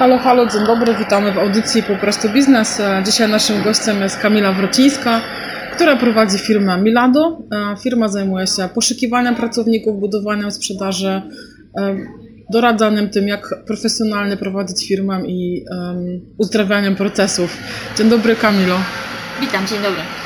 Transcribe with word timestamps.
Halo, 0.00 0.18
halo, 0.18 0.46
dzień 0.46 0.66
dobry, 0.66 0.94
witamy 0.94 1.32
w 1.32 1.38
audycji 1.38 1.82
Po 1.82 1.96
prostu 1.96 2.28
Biznes. 2.28 2.80
E, 2.80 3.02
Dzisiaj 3.06 3.28
naszym 3.28 3.62
gościem 3.62 4.02
jest 4.02 4.18
Kamila 4.18 4.52
Wrocińska, 4.52 5.20
która 5.74 5.96
prowadzi 5.96 6.38
firmę 6.38 6.82
Milado. 6.82 7.38
E, 7.52 7.76
Firma 7.82 8.08
zajmuje 8.08 8.46
się 8.46 8.68
poszukiwaniem 8.74 9.34
pracowników, 9.34 10.00
budowaniem 10.00 10.50
sprzedaży, 10.50 11.22
e, 11.78 11.96
doradzaniem 12.52 13.08
tym, 13.08 13.28
jak 13.28 13.64
profesjonalnie 13.66 14.36
prowadzić 14.36 14.88
firmę 14.88 15.22
i 15.26 15.64
uzdrawianiem 16.38 16.96
procesów. 16.96 17.56
Dzień 17.98 18.08
dobry, 18.08 18.36
Kamilo. 18.36 18.76
Witam, 19.40 19.66
dzień 19.66 19.82
dobry. 19.82 20.19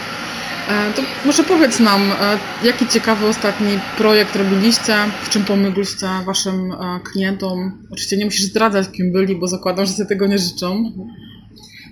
E, 0.68 0.92
To 0.92 1.02
może 1.24 1.44
powiedz 1.44 1.80
nam, 1.80 2.02
e, 2.02 2.38
jaki 2.66 2.86
ciekawy 2.88 3.26
ostatni 3.26 3.78
projekt 3.98 4.36
robiliście, 4.36 4.96
w 5.22 5.28
czym 5.28 5.44
pomogliście 5.44 6.06
Waszym 6.26 6.72
e, 6.72 7.00
klientom? 7.12 7.86
Oczywiście 7.90 8.16
nie 8.16 8.24
musisz 8.24 8.42
zdradzać, 8.44 8.88
kim 8.90 9.12
byli, 9.12 9.36
bo 9.36 9.46
zakładam, 9.48 9.86
że 9.86 9.92
sobie 9.92 10.08
tego 10.08 10.26
nie 10.26 10.38
życzą. 10.38 10.92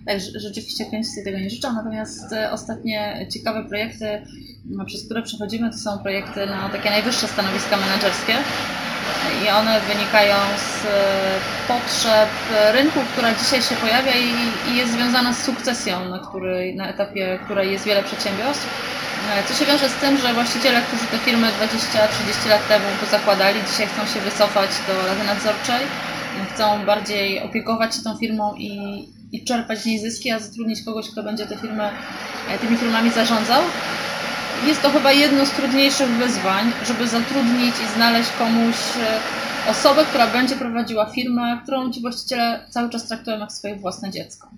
Tak, 0.06 0.18
rze- 0.18 0.40
rzeczywiście 0.40 0.84
klienci 0.84 1.10
sobie 1.10 1.24
tego 1.24 1.38
nie 1.38 1.50
życzą, 1.50 1.72
natomiast 1.72 2.24
ostatnie 2.52 3.26
ciekawe 3.32 3.64
projekty, 3.68 4.06
no, 4.64 4.84
przez 4.84 5.04
które 5.04 5.22
przechodzimy, 5.22 5.70
to 5.70 5.76
są 5.78 5.98
projekty 5.98 6.46
na 6.46 6.68
takie 6.68 6.90
najwyższe 6.90 7.28
stanowiska 7.28 7.76
menedżerskie 7.76 8.34
i 9.44 9.48
one 9.50 9.80
wynikają 9.80 10.36
z 10.56 10.86
e, 10.86 10.88
potrzeb 11.68 12.28
rynku, 12.72 13.00
która 13.12 13.34
dzisiaj 13.34 13.62
się 13.62 13.74
pojawia 13.74 14.12
i, 14.16 14.76
jest 14.76 14.92
związana 14.92 15.34
z 15.34 15.42
sukcesją, 15.44 16.08
na, 16.08 16.18
której, 16.18 16.76
na 16.76 16.88
etapie 16.88 17.38
której 17.44 17.72
jest 17.72 17.84
wiele 17.84 18.02
przedsiębiorstw. 18.02 18.66
E, 19.30 19.42
Co 19.48 19.54
się 19.54 19.64
wiąże 19.64 19.88
z 19.88 19.94
tym, 19.94 20.18
że 20.18 20.34
właściciele, 20.34 20.82
którzy 20.82 21.06
te 21.06 21.18
firmy 21.18 21.48
20-30 21.48 22.48
lat 22.48 22.68
temu 22.68 22.84
zakładali, 23.10 23.60
dzisiaj 23.70 23.86
chcą 23.86 24.06
się 24.14 24.20
wycofać 24.20 24.70
do 24.86 25.08
rady 25.08 25.24
nadzorczej, 25.24 25.86
chcą 26.54 26.84
bardziej 26.86 27.42
opiekować 27.42 27.96
się 27.96 28.02
tą 28.02 28.16
firmą 28.18 28.54
i, 28.54 28.72
i 29.32 29.44
czerpać 29.44 29.78
z 29.78 29.86
niej 29.86 29.98
zyski, 29.98 30.30
a 30.30 30.38
zatrudnić 30.38 30.84
kogoś, 30.84 31.10
kto 31.10 31.22
będzie 31.22 31.46
te 31.46 31.56
firmy, 31.56 31.90
e, 32.50 32.58
tymi 32.58 32.76
firmami 32.76 33.10
zarządzał. 33.10 33.62
Jest 34.66 34.82
to 34.82 34.90
chyba 34.90 35.12
jedno 35.12 35.46
z 35.46 35.50
trudniejszych 35.50 36.08
wyzwań, 36.08 36.72
żeby 36.86 37.08
zatrudnić 37.08 37.74
i 37.84 37.94
znaleźć 37.94 38.30
komuś 38.30 38.76
e, 39.00 39.70
osobę, 39.70 40.04
która 40.04 40.26
będzie 40.26 40.56
prowadziła 40.56 41.06
firmę, 41.06 41.60
którą 41.62 41.92
ci 41.92 42.00
właściciele 42.00 42.66
cały 42.70 42.90
czas 42.90 43.08
traktują 43.08 43.38
jak 43.38 43.52
swoje 43.52 43.76
własne 43.76 44.10
dziecko. 44.10 44.50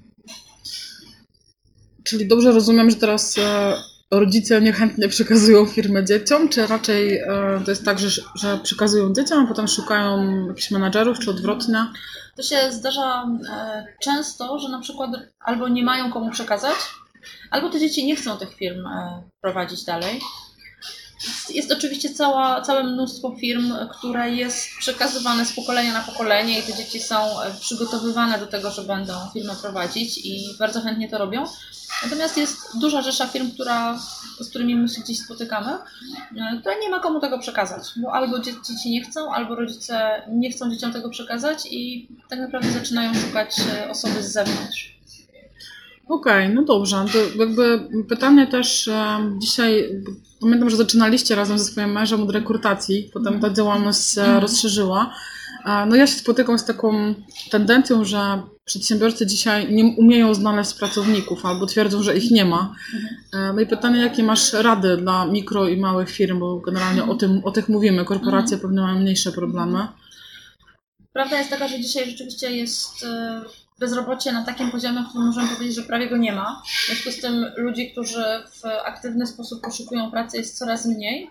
Czyli 2.05 2.29
dobrze 2.29 2.53
rozumiem, 2.53 2.91
że 2.91 2.97
teraz 2.97 3.39
e, 3.39 3.75
rodzice 4.11 4.61
niechętnie 4.61 5.09
przekazują 5.09 5.67
firmę 5.67 6.05
dzieciom, 6.05 6.49
czy 6.49 6.67
raczej 6.67 7.19
e, 7.19 7.61
to 7.65 7.71
jest 7.71 7.85
tak, 7.85 7.99
że, 7.99 8.23
że 8.35 8.59
przekazują 8.63 9.13
dzieciom, 9.13 9.45
a 9.45 9.49
potem 9.49 9.69
szukają 9.69 10.47
jakichś 10.49 10.71
menadżerów, 10.71 11.19
czy 11.19 11.31
odwrotnie? 11.31 11.87
To 12.37 12.43
się 12.43 12.57
zdarza 12.71 13.27
często, 14.03 14.59
że 14.59 14.69
na 14.69 14.81
przykład 14.81 15.11
albo 15.41 15.69
nie 15.69 15.85
mają 15.85 16.13
komu 16.13 16.31
przekazać, 16.31 16.77
albo 17.51 17.71
te 17.71 17.81
dzieci 17.81 18.07
nie 18.07 18.17
chcą 18.17 18.39
tych 18.39 18.55
firm 18.55 18.87
e, 18.87 19.23
prowadzić 19.41 19.85
dalej. 19.85 20.21
Jest- 21.51 21.73
oczywiście 21.73 22.15
cała, 22.15 22.61
całe 22.61 22.85
mnóstwo 22.85 23.37
firm, 23.41 23.73
które 23.99 24.31
jest 24.35 24.69
przekazywane 24.79 25.47
z 25.47 25.53
pokolenia 25.53 25.93
na 25.93 26.01
pokolenie 26.01 26.59
i 26.61 26.63
te 26.63 26.75
dzieci 26.75 27.01
są 27.01 27.43
e, 27.43 27.55
przygotowywane 27.61 28.39
do 28.39 28.47
tego, 28.47 28.71
że 28.71 28.83
będą 28.83 29.13
firmę 29.33 29.55
prowadzić 29.63 30.19
i 30.27 30.45
bardzo 30.59 30.81
chętnie 30.81 31.09
to 31.09 31.19
robią. 31.19 31.45
Natomiast 32.05 32.37
jest 32.37 32.57
duża 32.81 33.03
rzesza 33.03 33.27
firm, 33.27 33.51
która, 33.51 33.99
z 34.41 34.49
którymi 34.51 34.77
my 34.77 34.89
się 34.89 35.01
gdzieś 35.01 35.19
spotykamy, 35.19 35.71
e, 35.73 36.61
która 36.61 36.75
nie 36.83 36.89
ma 36.91 37.01
komu 37.01 37.21
tego 37.21 37.39
przekazać, 37.39 37.83
bo 37.97 38.13
albo 38.13 38.39
dzie- 38.39 38.53
dzieci 38.69 38.91
nie 38.91 39.05
chcą, 39.05 39.35
albo 39.35 39.55
rodzice 39.55 40.23
nie 40.29 40.51
chcą 40.51 40.71
dzieciom 40.71 40.93
tego 40.93 41.11
przekazać 41.11 41.59
i 41.71 42.09
tak 42.29 42.39
naprawdę 42.39 42.71
zaczynają 42.73 43.15
szukać 43.15 43.57
osoby 43.91 44.23
z 44.23 44.33
zewnątrz. 44.33 44.94
Okej, 46.09 46.55
no 46.55 46.63
dobrze. 46.63 47.05
To 47.13 47.39
jakby 47.45 47.89
pytanie 48.09 48.47
też 48.47 48.89
e, 48.89 49.19
dzisiaj, 49.39 49.89
pamiętam, 50.41 50.71
że 50.71 50.77
zaczynaliście 50.77 51.35
razem 51.35 51.59
ze 51.59 51.65
swoim 51.65 51.93
mężem 51.93 52.23
od 52.23 52.31
rekrutacji, 52.31 53.11
potem 53.13 53.41
ta 53.41 53.51
działalność 53.51 54.11
się 54.15 54.41
rozszerzyła. 54.41 55.15
E, 55.67 55.87
No 55.87 55.97
ja 55.97 56.07
się 56.07 56.13
spotykam 56.15 56.59
z 56.59 56.65
taką 56.65 57.15
tendencją, 57.51 58.05
że 58.05 58.43
przedsiębiorcy 58.65 59.27
dzisiaj 59.27 59.73
nie 59.73 59.85
umieją 59.85 60.35
znaleźć 60.35 60.75
pracowników 60.75 61.47
albo 61.47 61.67
twierdzą, 61.67 62.03
że 62.03 62.17
ich 62.17 62.31
nie 62.31 62.45
ma. 62.45 62.75
E, 63.33 63.53
No 63.53 63.61
i 63.61 63.67
pytanie, 63.67 64.01
jakie 64.01 64.23
masz 64.23 64.53
rady 64.53 64.97
dla 64.97 65.27
mikro 65.27 65.69
i 65.69 65.77
małych 65.77 66.11
firm, 66.11 66.39
bo 66.39 66.57
generalnie 66.61 67.05
o, 67.05 67.15
tym, 67.15 67.41
o 67.45 67.51
tych 67.51 67.69
mówimy. 67.69 68.05
Korporacje 68.05 68.59
pewnie 68.59 68.81
mają 68.81 69.01
mniejsze 69.01 69.33
problemy. 69.33 69.87
Prawda 71.13 71.39
jest 71.39 71.51
taka, 71.51 71.69
że 71.69 71.81
dzisiaj 71.81 72.11
rzeczywiście 72.11 72.57
jest 72.57 73.07
bezrobocie 73.79 74.33
na 74.33 74.45
takim 74.45 74.71
poziomie, 74.71 75.03
w 75.03 75.09
którym 75.09 75.27
możemy 75.27 75.49
powiedzieć, 75.49 75.77
że 75.77 75.83
prawie 75.83 76.09
go 76.09 76.17
nie 76.17 76.33
ma. 76.33 76.63
W 76.67 76.87
związku 76.87 77.11
z 77.11 77.21
tym 77.21 77.47
ludzi, 77.57 77.91
którzy 77.93 78.25
w 78.51 78.65
aktywny 78.85 79.27
sposób 79.27 79.63
poszukują 79.65 80.11
pracy 80.11 80.37
jest 80.37 80.59
coraz 80.59 80.87
mniej. 80.87 81.31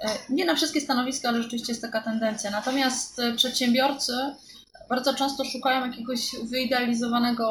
E, 0.00 0.08
Nie 0.30 0.44
na 0.44 0.54
wszystkie 0.54 0.80
stanowiska, 0.80 1.28
ale 1.28 1.42
rzeczywiście 1.42 1.72
jest 1.72 1.82
taka 1.82 2.00
tendencja. 2.02 2.50
Natomiast 2.50 3.18
e, 3.18 3.32
przedsiębiorcy 3.34 4.12
bardzo 4.88 5.14
często 5.14 5.44
szukają 5.44 5.86
jakiegoś 5.86 6.30
wyidealizowanego 6.50 7.48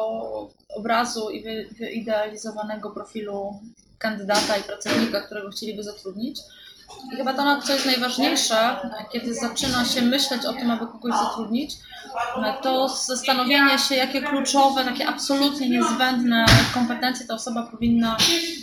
obrazu 0.76 1.30
i 1.30 1.42
wy- 1.42 1.68
wyidealizowanego 1.78 2.90
profilu 2.90 3.60
kandydata 3.98 4.56
i 4.56 4.62
pracownika, 4.62 5.20
którego 5.20 5.50
chcieliby 5.50 5.82
zatrudnić. 5.82 6.38
I 7.12 7.16
chyba 7.16 7.34
to, 7.34 7.62
co 7.62 7.72
jest 7.72 7.86
najważniejsze, 7.86 8.76
kiedy 9.12 9.34
zaczyna 9.34 9.84
się 9.84 10.02
myśleć 10.02 10.44
o 10.46 10.52
tym, 10.52 10.70
aby 10.70 10.86
kogoś 10.86 11.12
zatrudnić, 11.14 11.72
to 12.62 12.88
zastanowienie 12.88 13.78
się, 13.78 13.94
jakie 13.94 14.22
kluczowe, 14.22 14.84
takie 14.84 15.08
absolutnie 15.08 15.68
niezbędne 15.68 16.46
kompetencje 16.74 17.26
ta 17.26 17.34
osoba 17.34 17.62
powinna 17.62 18.16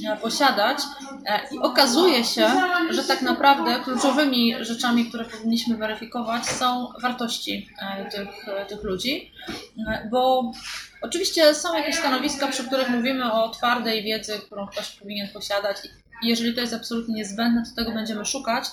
e, 0.08 0.18
posiadać. 0.18 0.78
E, 1.26 1.40
I 1.52 1.60
okazuje 1.60 2.24
się, 2.24 2.52
że 2.90 3.04
tak 3.04 3.22
naprawdę 3.22 3.80
kluczowymi 3.84 4.66
rzeczami, 4.66 5.06
które 5.06 5.26
powinniśmy 5.26 5.78
weryfikować, 5.78 6.46
są 6.46 6.88
wartości 7.02 7.70
e, 7.80 8.06
tych, 8.06 8.48
e, 8.48 8.66
tych 8.66 8.84
ludzi, 8.84 9.32
E, 9.88 10.08
bo 10.12 10.52
Oczywiście 11.02 11.54
są 11.54 11.78
jakieś 11.78 11.96
stanowiska, 11.96 12.48
przy 12.48 12.64
których 12.64 12.90
mówimy 12.90 13.32
o 13.32 13.50
twardej 13.50 14.04
wiedzy, 14.04 14.40
którą 14.40 14.68
ktoś 14.68 14.90
powinien 14.90 15.28
posiadać 15.28 15.78
jeżeli 16.24 16.54
to 16.54 16.62
jest 16.62 16.74
absolutnie 16.74 17.16
niezbędne, 17.16 17.64
to 17.64 17.76
tego 17.76 17.92
będziemy 17.92 18.26
szukać. 18.26 18.66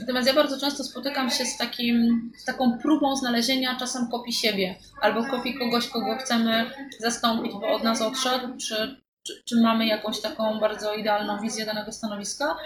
Natomiast 0.00 0.28
ja 0.28 0.34
bardzo 0.34 0.60
często 0.60 0.84
spotykam 0.84 1.30
się 1.30 1.44
z, 1.44 1.56
takim, 1.56 2.30
z 2.36 2.44
taką 2.44 2.78
próbą 2.82 3.16
znalezienia 3.16 3.76
czasem 3.78 4.08
kopii 4.10 4.32
siebie 4.32 4.74
albo 5.00 5.24
kopii 5.24 5.58
kogoś, 5.58 5.88
kogo 5.88 6.16
chcemy 6.16 6.70
zastąpić, 7.00 7.52
bo 7.52 7.72
od 7.72 7.82
nas 7.82 8.02
odszedł, 8.02 8.56
czy, 8.56 8.96
czy, 9.26 9.42
czy 9.48 9.60
mamy 9.60 9.86
jakąś 9.86 10.20
taką 10.20 10.60
bardzo 10.60 10.94
idealną 10.94 11.40
wizję 11.40 11.66
danego 11.66 11.92
stanowiska? 11.92 12.56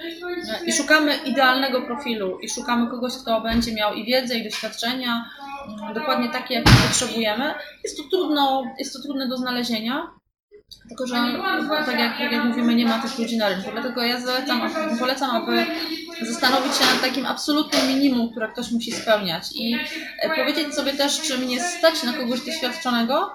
I 0.66 0.72
szukamy 0.72 1.16
idealnego 1.16 1.82
profilu 1.82 2.38
i 2.38 2.48
szukamy 2.48 2.90
kogoś, 2.90 3.12
kto 3.16 3.40
będzie 3.40 3.74
miał 3.74 3.94
i 3.94 4.04
wiedzę, 4.04 4.34
i 4.34 4.44
doświadczenia, 4.44 5.30
mm, 5.68 5.94
dokładnie 5.94 6.28
takie, 6.28 6.54
jakie 6.54 6.70
potrzebujemy. 6.88 7.54
Jest 7.84 7.96
to, 7.96 8.02
trudno, 8.10 8.64
jest 8.78 8.92
to 8.92 9.02
trudne 9.02 9.28
do 9.28 9.36
znalezienia, 9.36 10.10
tylko 10.88 11.06
że 11.06 11.14
tak 11.86 11.98
jak, 11.98 12.18
tak 12.18 12.32
jak 12.32 12.44
mówimy, 12.44 12.74
nie 12.74 12.86
ma 12.86 13.02
tych 13.02 13.18
ludzi 13.18 13.36
na 13.36 13.48
rynku. 13.48 13.70
Dlatego 13.72 14.02
ja 14.02 14.20
zalecam, 14.20 14.70
polecam, 14.98 15.30
aby 15.30 15.66
zastanowić 16.22 16.76
się 16.76 16.84
nad 16.84 17.00
takim 17.00 17.26
absolutnym 17.26 17.88
minimum, 17.88 18.30
które 18.30 18.48
ktoś 18.48 18.70
musi 18.70 18.92
spełniać. 18.92 19.44
I 19.54 19.76
e, 20.20 20.36
powiedzieć 20.36 20.74
sobie 20.74 20.92
też, 20.92 21.20
czy 21.20 21.38
mnie 21.38 21.62
stać 21.62 22.02
na 22.02 22.12
kogoś 22.12 22.40
doświadczonego, 22.40 23.32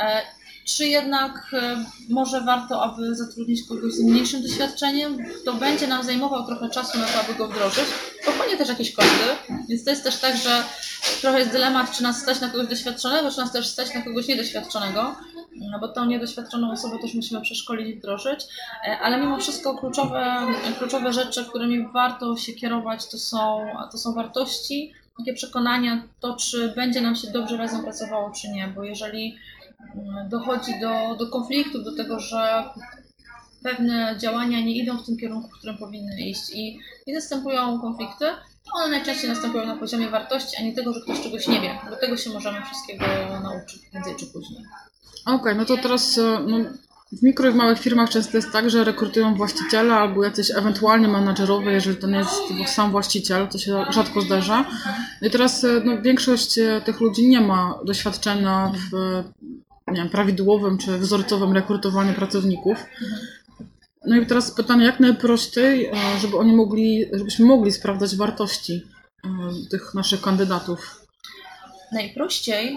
e, 0.00 0.22
czy 0.64 0.86
jednak 0.86 1.50
e, 1.52 1.84
może 2.08 2.40
warto, 2.40 2.82
aby 2.82 3.14
zatrudnić 3.14 3.68
kogoś 3.68 3.92
z 3.92 4.02
mniejszym 4.02 4.42
doświadczeniem, 4.42 5.18
kto 5.42 5.54
będzie 5.54 5.86
nam 5.86 6.04
zajmował 6.04 6.46
trochę 6.46 6.70
czasu 6.70 6.98
na 6.98 7.06
to, 7.06 7.20
aby 7.20 7.34
go 7.34 7.48
wdrożyć, 7.48 7.84
pochłonie 8.24 8.56
też 8.56 8.68
jakieś 8.68 8.92
koszty, 8.92 9.54
więc 9.68 9.84
to 9.84 9.90
jest 9.90 10.04
też 10.04 10.16
tak, 10.16 10.36
że 10.36 10.62
trochę 11.20 11.38
jest 11.38 11.50
dylemat, 11.52 11.96
czy 11.96 12.02
nas 12.02 12.22
stać 12.22 12.40
na 12.40 12.48
kogoś 12.48 12.66
doświadczonego, 12.66 13.30
czy 13.30 13.38
nas 13.38 13.52
też 13.52 13.66
stać 13.66 13.94
na 13.94 14.02
kogoś 14.02 14.28
niedoświadczonego, 14.28 15.16
no 15.70 15.78
bo 15.78 15.88
tą 15.88 16.04
niedoświadczoną 16.04 16.72
osobę 16.72 16.98
też 16.98 17.14
musimy 17.14 17.40
przeszkolić 17.40 17.88
i 17.88 17.98
wdrożyć, 17.98 18.44
E, 18.86 18.98
ale 18.98 19.20
mimo 19.20 19.38
wszystko 19.38 19.78
kluczowe, 19.78 20.46
kluczowe 20.78 21.12
rzeczy, 21.12 21.44
którymi 21.44 21.88
warto 21.88 22.36
się 22.36 22.52
kierować, 22.52 23.06
to 23.06 23.18
są, 23.18 23.66
to 23.92 23.98
są 23.98 24.14
wartości, 24.14 24.92
takie 25.18 25.34
przekonania, 25.34 26.02
to 26.20 26.36
czy 26.36 26.72
będzie 26.76 27.00
nam 27.00 27.16
się 27.16 27.30
dobrze 27.30 27.56
razem 27.56 27.82
pracowało, 27.82 28.30
czy 28.30 28.48
nie, 28.48 28.68
bo 28.68 28.84
jeżeli 28.84 29.36
mm, 29.94 30.28
dochodzi 30.28 30.72
do, 30.80 31.24
do 31.24 31.30
konfliktów, 31.30 31.84
do 31.84 31.96
tego, 31.96 32.20
że 32.20 32.64
pewne 33.62 34.16
działania 34.18 34.60
nie 34.60 34.76
idą 34.76 34.98
w 34.98 35.06
tym 35.06 35.16
kierunku, 35.16 35.48
w 35.48 35.58
którym 35.58 35.78
powinny 35.78 36.20
iść 36.20 36.50
i, 36.54 36.78
i 37.06 37.12
następują 37.12 37.80
konflikty, 37.80 38.24
to 38.64 38.70
one 38.74 38.88
najczęściej 38.88 39.30
następują 39.30 39.66
na 39.66 39.76
poziomie 39.76 40.08
wartości, 40.08 40.56
a 40.60 40.62
nie 40.62 40.72
tego, 40.72 40.92
że 40.92 41.00
ktoś 41.00 41.20
czegoś 41.20 41.48
nie 41.48 41.60
wie, 41.60 41.78
bo 41.90 41.96
tego 41.96 42.16
się 42.16 42.30
możemy 42.30 42.64
wszystkiego 42.64 43.04
nauczyć 43.42 43.82
prędzej 43.90 44.14
czy 44.16 44.26
później. 44.26 44.64
Okej, 45.28 45.56
no 45.56 45.64
to 45.64 45.76
teraz 45.76 46.18
e, 46.18 46.40
no, 46.46 46.58
W 47.12 47.22
mikro 47.22 47.48
i 47.48 47.52
w 47.52 47.54
małych 47.54 47.78
firmach 47.78 48.10
często 48.10 48.36
jest 48.36 48.52
tak, 48.52 48.70
że 48.70 48.84
rekrutują 48.84 49.34
właściciele 49.34 49.94
albo 49.94 50.24
jacyś 50.24 50.50
ewentualnie 50.50 51.08
menadżerowie, 51.08 51.72
jeżeli 51.72 51.96
to 51.96 52.06
nie 52.06 52.18
jest 52.18 52.74
sam 52.74 52.90
właściciel, 52.90 53.48
to 53.48 53.58
się 53.58 53.84
rzadko 53.90 54.20
zdarza. 54.20 54.64
I 55.22 55.30
teraz 55.30 55.64
e, 55.64 55.82
no, 55.84 56.02
większość 56.02 56.58
e, 56.58 56.80
tych 56.84 57.00
ludzi 57.00 57.28
nie 57.28 57.40
ma 57.40 57.78
doświadczenia 57.84 58.72
w 58.90 59.22
nie 59.88 59.96
wiem, 59.96 60.08
prawidłowym 60.08 60.78
czy 60.78 60.98
wzorcowym 60.98 61.52
rekrutowaniu 61.52 62.14
pracowników. 62.14 62.86
No 64.06 64.16
i 64.16 64.26
teraz 64.26 64.50
pytanie, 64.50 64.84
jak 64.84 65.00
najprościej, 65.00 65.90
żeby 66.20 66.36
oni 66.36 66.56
mogli, 66.56 67.04
żebyśmy 67.12 67.46
mogli 67.46 67.72
sprawdzać 67.72 68.16
wartości 68.16 68.86
tych 69.70 69.94
naszych 69.94 70.20
kandydatów. 70.20 71.06
Najprościej 71.92 72.76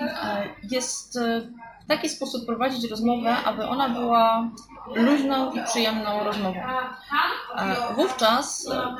jest 0.71 1.19
taki 1.91 2.09
sposób 2.09 2.45
prowadzić 2.45 2.89
rozmowę, 2.89 3.35
aby 3.45 3.67
ona 3.67 3.89
była 3.89 4.49
luźną 4.95 5.51
i 5.51 5.63
przyjemną 5.63 6.23
rozmową. 6.23 6.59
E, 7.57 7.93
wówczas, 7.95 8.67
e, 8.71 8.95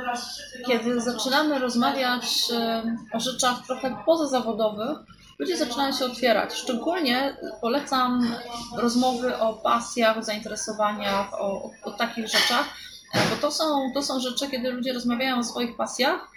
kiedy 0.67 1.01
zaczynamy 1.01 1.59
rozmawiać 1.59 2.23
e, 2.53 2.83
o 3.13 3.19
rzeczach 3.19 3.65
trochę 3.65 3.97
pozazawodowych, 4.05 4.97
ludzie 5.39 5.57
zaczynają 5.57 5.91
się 5.91 6.05
otwierać. 6.05 6.53
Szczególnie 6.53 7.37
polecam 7.61 8.35
rozmowy 8.77 9.37
o 9.37 9.53
pasjach, 9.53 10.17
o 10.17 10.23
zainteresowaniach, 10.23 11.33
o, 11.33 11.69
o 11.83 11.91
takich 11.91 12.27
rzeczach, 12.27 12.65
bo 13.13 13.35
to 13.41 13.51
są, 13.51 13.91
to 13.93 14.01
są 14.01 14.19
rzeczy, 14.19 14.47
kiedy 14.51 14.71
ludzie 14.71 14.93
rozmawiają 14.93 15.37
o 15.37 15.43
swoich 15.43 15.77
pasjach, 15.77 16.31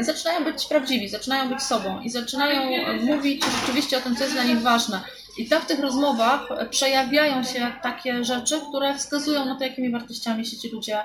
zaczynają 0.00 0.44
być 0.44 0.66
prawdziwi, 0.66 1.08
zaczynają 1.08 1.48
być 1.48 1.62
sobą 1.62 2.00
i 2.00 2.10
zaczynają 2.10 2.60
mówić 3.02 3.44
rzeczywiście 3.60 3.98
o 3.98 4.00
tym, 4.00 4.16
co 4.16 4.22
jest 4.22 4.34
dla 4.34 4.44
nich 4.44 4.62
ważne. 4.62 5.00
I 5.38 5.48
tam 5.48 5.62
w 5.62 5.66
tych 5.66 5.80
rozmowach 5.80 6.48
przejawiają 6.70 7.44
się 7.44 7.72
takie 7.82 8.24
rzeczy, 8.24 8.60
które 8.68 8.98
wskazują 8.98 9.44
na 9.44 9.58
to, 9.58 9.64
jakimi 9.64 9.90
wartościami 9.90 10.46
się 10.46 10.56
ci 10.56 10.68
ludzie, 10.70 10.98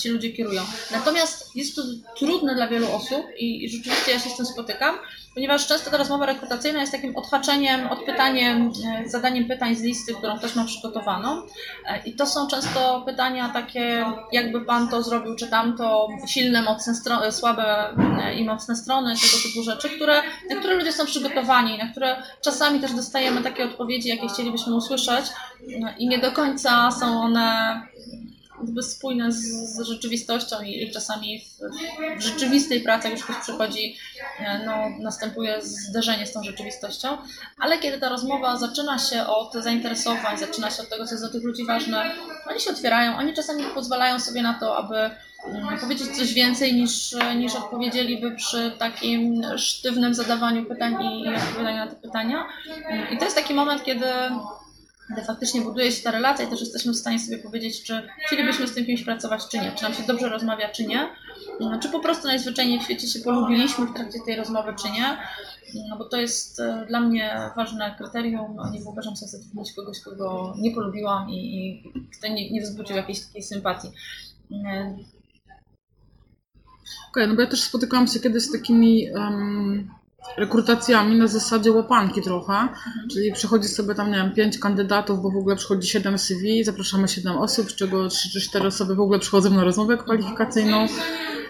ci 0.00 0.08
ludzie 0.08 0.32
kierują. 0.32 0.62
Natomiast 0.90 1.56
jest 1.56 1.76
to 1.76 1.82
trudne 2.18 2.54
dla 2.54 2.68
wielu 2.68 2.92
osób 2.92 3.26
i, 3.38 3.68
rzeczywiście 3.70 4.12
ja 4.12 4.18
się 4.18 4.30
z 4.30 4.36
tym 4.36 4.46
spotykam, 4.46 4.98
ponieważ 5.34 5.66
często 5.66 5.90
ta 5.90 5.96
rozmowa 5.96 6.26
rekrutacyjna 6.26 6.80
jest 6.80 6.92
takim 6.92 7.16
odhaczeniem, 7.16 7.86
odpytaniem, 7.86 8.72
e, 8.86 9.08
zadaniem 9.08 9.44
pytań 9.44 9.76
z 9.76 9.82
listy, 9.82 10.14
którą 10.14 10.38
ktoś 10.38 10.56
ma 10.56 10.64
przygotowaną. 10.64 11.42
E, 11.86 12.02
I 12.04 12.12
to 12.12 12.26
są 12.26 12.46
często 12.46 13.02
pytania 13.06 13.48
takie, 13.48 14.04
jakby 14.32 14.60
pan 14.60 14.88
to 14.88 15.02
zrobił, 15.02 15.36
czy 15.36 15.46
tamto, 15.46 16.08
silne, 16.28 16.62
mocne 16.62 16.94
strony, 16.94 17.32
słabe 17.32 17.96
e, 18.22 18.34
i 18.34 18.44
mocne 18.44 18.76
strony, 18.76 19.14
tego 19.14 19.42
typu 19.42 19.62
rzeczy, 19.62 19.88
które, 19.88 20.22
na 20.50 20.56
które 20.56 20.74
ludzie 20.74 20.92
są 20.92 21.06
przygotowani, 21.06 21.78
na 21.78 21.88
które 21.88 22.22
czasami 22.44 22.80
też 22.80 22.92
dostajemy 22.92 23.42
takie 23.42 23.64
odpowiedzi, 23.64 24.08
jakie 24.08 24.28
chcielibyśmy 24.28 24.74
usłyszeć 24.74 25.24
i 25.98 26.08
nie 26.08 26.18
do 26.18 26.32
końca 26.32 26.90
są 26.90 27.22
one 27.22 27.80
jakby 28.64 28.82
spójne 28.82 29.32
z, 29.32 29.36
z 29.76 29.80
rzeczywistością 29.80 30.62
i, 30.62 30.82
i 30.82 30.90
czasami 30.90 31.40
w, 31.40 31.58
w, 32.18 32.22
rzeczywistej 32.22 32.80
pracy, 32.80 33.08
jak 33.08 33.16
już 33.16 33.24
ktoś 33.24 33.36
przychodzi, 33.36 33.96
e, 34.40 34.64
no, 34.66 35.02
następuje 35.02 35.62
zderzenie 35.62 36.26
z 36.26 36.32
tą 36.32 36.42
rzeczywistością, 36.42 37.18
ale 37.58 37.78
kiedy 37.78 37.98
ta 37.98 38.08
rozmowa 38.08 38.56
zaczyna 38.56 38.98
się 38.98 39.26
od 39.26 39.52
zainteresowań, 39.52 40.38
zaczyna 40.38 40.70
się 40.70 40.82
od 40.82 40.88
tego, 40.88 41.06
co 41.06 41.10
jest 41.10 41.24
dla 41.24 41.32
tych 41.32 41.42
ludzi 41.42 41.66
ważne, 41.66 42.14
oni 42.50 42.60
się 42.60 42.70
otwierają, 42.70 43.16
oni 43.16 43.34
czasami 43.34 43.64
pozwalają 43.74 44.20
sobie 44.20 44.42
na 44.42 44.54
to, 44.54 44.76
aby 44.76 44.96
mm, 44.96 45.78
powiedzieć 45.80 46.16
coś 46.16 46.34
więcej 46.34 46.74
niż, 46.74 47.16
niż 47.36 47.54
odpowiedzieliby 47.54 48.36
przy 48.36 48.72
takim 48.78 49.42
sztywnym 49.56 50.14
zadawaniu 50.14 50.64
pytań 50.64 50.92
i, 51.04 51.28
odpowiadaniu 51.34 51.76
na 51.76 51.86
te 51.86 51.96
pytania. 51.96 52.46
I 53.12 53.18
to 53.18 53.24
jest 53.24 53.36
taki 53.36 53.54
moment, 53.54 53.84
kiedy 53.84 54.06
gdy 55.10 55.22
faktycznie 55.22 55.60
buduje 55.60 55.92
się 55.92 56.02
ta 56.02 56.10
relacja 56.10 56.46
i 56.46 56.48
też 56.48 56.60
jesteśmy 56.60 56.92
w 56.92 56.96
stanie 56.96 57.20
sobie 57.20 57.38
powiedzieć, 57.38 57.82
czy 57.82 58.08
chcielibyśmy 58.26 58.68
z 58.68 58.74
tym 58.74 58.86
kimś 58.86 59.02
pracować, 59.02 59.48
czy 59.48 59.58
nie, 59.58 59.72
czy 59.76 59.82
nam 59.82 59.94
się 59.94 60.02
dobrze 60.02 60.28
rozmawia, 60.28 60.68
czy 60.68 60.86
nie, 60.86 61.08
no, 61.60 61.78
czy 61.78 61.88
po 61.88 62.00
prostu 62.00 62.26
najzwyczajniej 62.26 62.80
w 62.80 62.82
świecie 62.82 63.06
się 63.06 63.20
polubiliśmy 63.20 63.86
w 63.86 63.94
trakcie 63.94 64.18
tej 64.26 64.36
rozmowy, 64.36 64.74
czy 64.82 64.90
nie, 64.90 65.18
no 65.88 65.96
bo 65.98 66.04
to 66.04 66.16
jest 66.16 66.60
e, 66.60 66.86
dla 66.88 67.00
mnie 67.00 67.50
ważne 67.56 67.94
kryterium, 67.98 68.56
nie 68.72 68.80
wyobrażam 68.80 69.16
sobie 69.16 69.30
zatrudnić 69.30 69.72
kogoś, 69.72 70.00
kogo 70.00 70.54
nie 70.58 70.70
polubiłam 70.74 71.30
i, 71.30 71.34
i 71.34 72.08
kto 72.18 72.28
nie, 72.28 72.50
nie 72.50 72.62
wzbudził 72.62 72.96
jakiejś 72.96 73.20
takiej 73.20 73.42
sympatii. 73.42 73.88
E, 74.52 74.96
Okej, 77.10 77.24
okay, 77.24 77.26
no 77.26 77.34
bo 77.34 77.40
ja 77.40 77.46
też 77.46 77.62
spotykałam 77.62 78.06
się 78.06 78.20
kiedyś 78.20 78.42
z 78.42 78.52
takimi 78.52 79.10
um, 79.14 79.90
rekrutacjami 80.36 81.16
na 81.16 81.26
zasadzie 81.26 81.72
łapanki 81.72 82.22
trochę, 82.22 82.52
mhm. 82.52 83.08
czyli 83.12 83.32
przychodzi 83.32 83.68
sobie 83.68 83.94
tam, 83.94 84.10
nie 84.10 84.16
wiem, 84.16 84.32
pięć 84.32 84.58
kandydatów, 84.58 85.22
bo 85.22 85.30
w 85.30 85.36
ogóle 85.36 85.56
przychodzi 85.56 85.88
siedem 85.88 86.18
CV, 86.18 86.64
zapraszamy 86.64 87.08
siedem 87.08 87.36
osób, 87.36 87.70
z 87.70 87.74
czego 87.74 88.08
trzy 88.08 88.30
czy 88.30 88.40
cztery 88.40 88.66
osoby 88.66 88.94
w 88.94 89.00
ogóle 89.00 89.18
przychodzą 89.18 89.50
na 89.50 89.64
rozmowę 89.64 89.96
kwalifikacyjną 89.96 90.86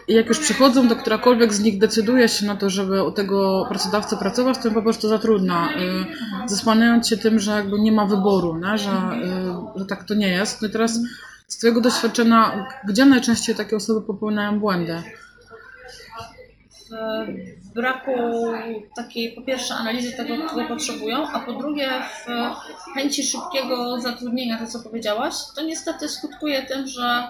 i 0.09 0.15
jak 0.15 0.27
już 0.27 0.39
przychodzą, 0.39 0.89
to 0.89 0.97
którakolwiek 0.97 1.55
z 1.55 1.61
nich 1.61 1.79
decyduje 1.79 2.29
się 2.29 2.47
na 2.47 2.57
to, 2.57 2.71
żeby 2.71 3.03
u 3.03 3.13
tego 3.13 3.67
pracodawcy 3.69 4.17
pracować, 4.17 4.59
to 4.59 4.71
po 4.71 4.83
prostu 4.83 5.09
zatrudnia, 5.09 5.69
y, 6.45 6.49
zasłaniając 6.49 7.09
się 7.09 7.17
tym, 7.17 7.39
że 7.39 7.53
jakby 7.53 7.81
nie 7.81 7.93
ma 7.93 8.07
wyboru, 8.07 8.57
nie? 8.59 8.79
Że, 8.79 8.91
y, 8.91 9.79
że 9.79 9.87
tak 9.87 10.05
to 10.05 10.15
nie 10.15 10.29
jest. 10.29 10.63
No 10.63 10.69
i 10.69 10.71
teraz 10.71 11.01
z 11.49 11.59
Twojego 11.59 11.81
doświadczenia, 11.81 12.67
gdzie 12.89 13.05
najczęściej 13.05 13.55
takie 13.55 13.77
osoby 13.77 14.07
popełniają 14.07 14.61
błędy? 14.61 15.03
W 17.63 17.75
braku 17.75 18.13
takiej 18.97 19.33
po 19.33 19.43
pierwsze 19.43 19.75
analizy 19.75 20.13
tego, 20.13 20.49
czego 20.49 20.65
potrzebują, 20.69 21.29
a 21.29 21.41
po 21.41 21.53
drugie 21.53 21.91
w 22.27 22.95
chęci 22.95 23.25
szybkiego 23.25 24.01
zatrudnienia, 24.01 24.59
to 24.59 24.67
co 24.67 24.81
powiedziałaś, 24.81 25.35
to 25.57 25.63
niestety 25.63 26.09
skutkuje 26.09 26.63
tym, 26.63 26.87
że 26.87 27.29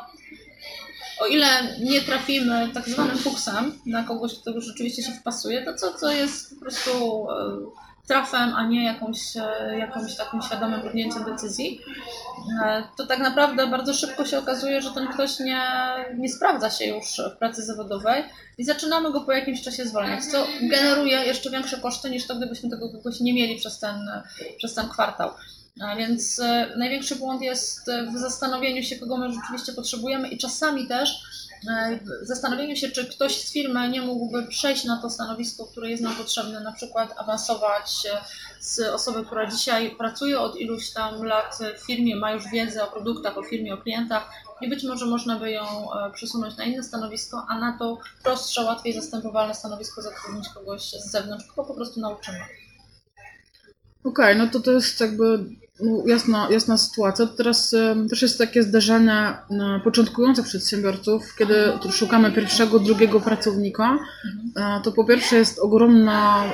o 1.21 1.27
ile 1.27 1.47
nie 1.81 2.01
trafimy 2.01 2.69
tak 2.75 2.89
zwanym 2.89 3.19
fuksem 3.19 3.79
na 3.87 4.03
kogoś, 4.03 4.35
kto 4.39 4.61
rzeczywiście 4.61 5.03
się 5.03 5.13
wpasuje, 5.13 5.63
to 5.63 5.75
co, 5.75 5.95
co 5.95 6.13
jest 6.13 6.55
po 6.55 6.61
prostu 6.61 6.91
e, 7.31 7.35
trafem, 8.07 8.55
a 8.55 8.67
nie 8.67 8.85
jakąś, 8.85 9.37
e, 9.37 9.79
jakąś 9.79 10.17
takim 10.17 10.43
świadomym 10.43 10.81
podjęciem 10.81 11.25
decyzji, 11.25 11.81
e, 12.65 12.83
to 12.97 13.07
tak 13.07 13.19
naprawdę 13.19 13.67
bardzo 13.67 13.95
szybko 13.95 14.25
się 14.25 14.39
okazuje, 14.39 14.83
że 14.83 14.91
ten 14.91 15.09
ktoś 15.09 15.39
nie, 15.41 15.63
nie 16.19 16.29
sprawdza 16.29 16.71
się 16.71 16.85
już 16.85 17.21
w 17.35 17.39
pracy 17.39 17.65
zawodowej 17.65 18.25
i 18.59 18.65
zaczynamy 18.65 19.13
go 19.13 19.21
po 19.21 19.33
jakimś 19.33 19.63
czasie 19.63 19.85
zwalniać, 19.85 20.25
co 20.25 20.47
generuje 20.63 21.17
jeszcze 21.17 21.51
większe 21.51 21.77
koszty 21.81 22.11
niż 22.11 22.27
to, 22.27 22.35
gdybyśmy 22.35 22.71
tego 22.71 22.89
kogoś 22.89 23.21
nie 23.21 23.35
mieli 23.35 23.57
przez 23.57 23.79
ten, 23.79 24.11
przez 24.59 24.75
ten 24.75 24.89
kwartał. 24.89 25.31
A 25.81 25.97
więc 25.97 26.41
e, 26.41 26.73
największy 26.77 27.17
błąd 27.17 27.43
jest 27.43 27.91
w 28.15 28.19
zastanowieniu 28.19 28.83
się, 28.83 28.97
kogo 28.97 29.17
my 29.17 29.33
rzeczywiście 29.33 29.73
potrzebujemy 29.73 30.29
i 30.29 30.39
czasami 30.39 30.87
też 30.89 31.23
E, 31.71 31.99
zastanowieniu 32.23 32.77
się, 32.77 32.91
czy 32.91 33.07
ktoś 33.07 33.45
z 33.45 33.53
firmy 33.53 33.89
nie 33.89 34.03
mógłby 34.03 34.47
przejść 34.47 34.85
na 34.85 35.03
to 35.03 35.11
stanowisko, 35.11 35.67
które 35.67 35.91
jest 35.91 36.03
nam 36.03 36.17
potrzebne, 36.17 36.61
na 36.61 36.73
przykład 36.73 37.15
awansować 37.19 38.07
z 38.61 38.81
osoby, 38.81 39.25
która 39.25 39.51
dzisiaj 39.51 39.97
pracuje 39.97 40.41
od 40.41 40.57
iluś 40.57 40.91
tam 40.91 41.23
lat 41.23 41.59
w 41.79 41.87
firmie, 41.87 42.17
ma 42.17 42.33
już 42.33 42.49
wiedzę 42.53 42.85
o 42.85 42.87
produktach, 42.87 43.39
o 43.39 43.43
firmie, 43.43 43.75
o 43.75 43.77
klientach 43.77 44.31
i 44.61 44.69
być 44.69 44.85
może 44.85 45.07
można 45.07 45.39
by 45.39 45.51
ją 45.51 45.65
e, 45.65 46.11
przesunąć 46.11 46.57
na 46.57 46.65
inne 46.65 46.83
stanowisko, 46.83 47.47
a 47.49 47.59
na 47.59 47.79
to 47.79 47.99
prostsze, 48.23 48.63
łatwiej 48.63 48.93
zastępowalne 48.93 49.55
stanowisko 49.55 50.03
zatrudnić 50.03 50.49
kogoś 50.49 50.83
z 50.83 51.11
zewnątrz, 51.11 51.47
kogo 51.47 51.69
po 51.69 51.75
prostu 51.75 52.01
nauczymy. 52.01 52.39
Okej, 54.05 54.35
okay, 54.35 54.35
no 54.35 54.47
to 54.47 54.61
to 54.61 54.73
jest 54.73 55.01
jakby 55.01 55.45
no, 55.81 56.03
jasna, 56.07 56.49
jasna 56.51 56.79
sytuacja. 56.79 57.27
Teraz 57.27 57.75
też 58.11 58.23
jest 58.23 58.39
takie 58.39 58.63
zderzenie 58.63 59.37
początkujących 59.85 60.45
przedsiębiorców, 60.45 61.35
kiedy 61.39 61.55
szukamy 61.91 62.33
pierwszego, 62.33 62.79
drugiego 62.79 63.21
pracownika. 63.21 63.99
Mhm. 64.55 64.83
To 64.83 64.93
po 64.93 65.05
pierwsze 65.05 65.37
jest 65.37 65.59
ogromna 65.59 66.45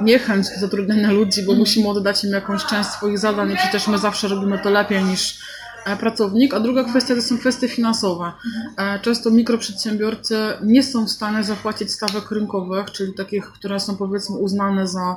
niechęć 0.00 0.46
do 0.54 0.60
zatrudniania 0.60 1.12
ludzi, 1.12 1.42
bo 1.42 1.52
mhm. 1.52 1.58
musimy 1.58 1.88
oddać 1.88 2.24
im 2.24 2.30
jakąś 2.30 2.64
część 2.64 2.88
swoich 2.88 3.18
zadań 3.18 3.52
i 3.52 3.56
przecież 3.56 3.88
my 3.88 3.98
zawsze 3.98 4.28
robimy 4.28 4.58
to 4.58 4.70
lepiej 4.70 5.04
niż 5.04 5.38
e, 5.86 5.96
pracownik, 5.96 6.54
a 6.54 6.60
druga 6.60 6.84
kwestia 6.84 7.14
to 7.14 7.22
są 7.22 7.38
kwestie 7.38 7.68
finansowe. 7.68 8.32
Mhm. 8.46 8.96
E, 8.96 9.00
często 9.00 9.30
mikroprzedsiębiorcy 9.30 10.36
nie 10.62 10.82
są 10.82 11.06
w 11.06 11.10
stanie 11.10 11.44
zapłacić 11.44 11.92
stawek 11.92 12.30
rynkowych, 12.30 12.90
czyli 12.90 13.14
takich, 13.14 13.44
które 13.44 13.80
są 13.80 13.96
powiedzmy 13.96 14.36
uznane 14.36 14.88
za 14.88 15.16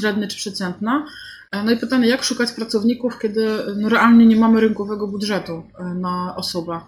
średnie 0.00 0.28
czy 0.28 0.36
przeciętne. 0.36 1.02
E, 1.52 1.62
no 1.62 1.72
i 1.72 1.76
pytanie, 1.76 2.08
jak 2.08 2.24
szukać 2.24 2.52
pracowników, 2.52 3.18
kiedy 3.18 3.64
no, 3.76 3.88
realnie 3.88 4.26
nie 4.26 4.36
mamy 4.36 4.60
rynkowego 4.60 5.06
budżetu 5.06 5.62
e, 5.78 5.84
na 5.84 6.34
osobę? 6.36 6.80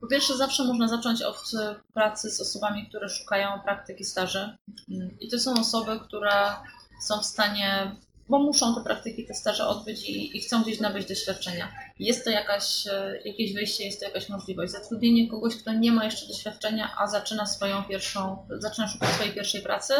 Po 0.00 0.06
pierwsze, 0.06 0.36
zawsze 0.36 0.64
można 0.64 0.88
zacząć 0.88 1.22
od 1.22 1.42
e, 1.60 1.74
pracy 1.94 2.30
z 2.30 2.40
osobami, 2.40 2.86
które 2.88 3.08
szukają 3.08 3.60
praktyki 3.64 4.04
staży. 4.04 4.56
I 5.20 5.28
to 5.30 5.38
są 5.38 5.52
osoby, 5.60 6.00
które 6.00 6.32
są 7.06 7.20
w 7.20 7.26
stanie, 7.26 7.96
bo 8.28 8.38
muszą 8.38 8.74
te 8.74 8.80
praktyki, 8.84 9.26
te 9.26 9.34
staże 9.34 9.66
odbyć 9.66 10.08
i, 10.08 10.36
i 10.36 10.40
chcą 10.40 10.62
gdzieś 10.62 10.80
nabyć 10.80 11.08
doświadczenia. 11.08 11.72
Jest 11.98 12.24
to 12.24 12.30
jakaś, 12.30 12.84
jakieś 13.24 13.54
wyjście, 13.54 13.84
jest 13.84 14.00
to 14.00 14.06
jakaś 14.06 14.28
możliwość. 14.28 14.72
Zatrudnienie 14.72 15.28
kogoś, 15.28 15.56
kto 15.56 15.72
nie 15.72 15.92
ma 15.92 16.04
jeszcze 16.04 16.26
doświadczenia, 16.26 16.94
a 16.98 17.06
zaczyna 17.06 17.46
swoją 17.46 17.84
pierwszą, 17.84 18.46
zaczyna 18.58 18.88
szukać 18.88 19.08
swojej 19.08 19.32
pierwszej 19.32 19.62
pracy, 19.62 19.94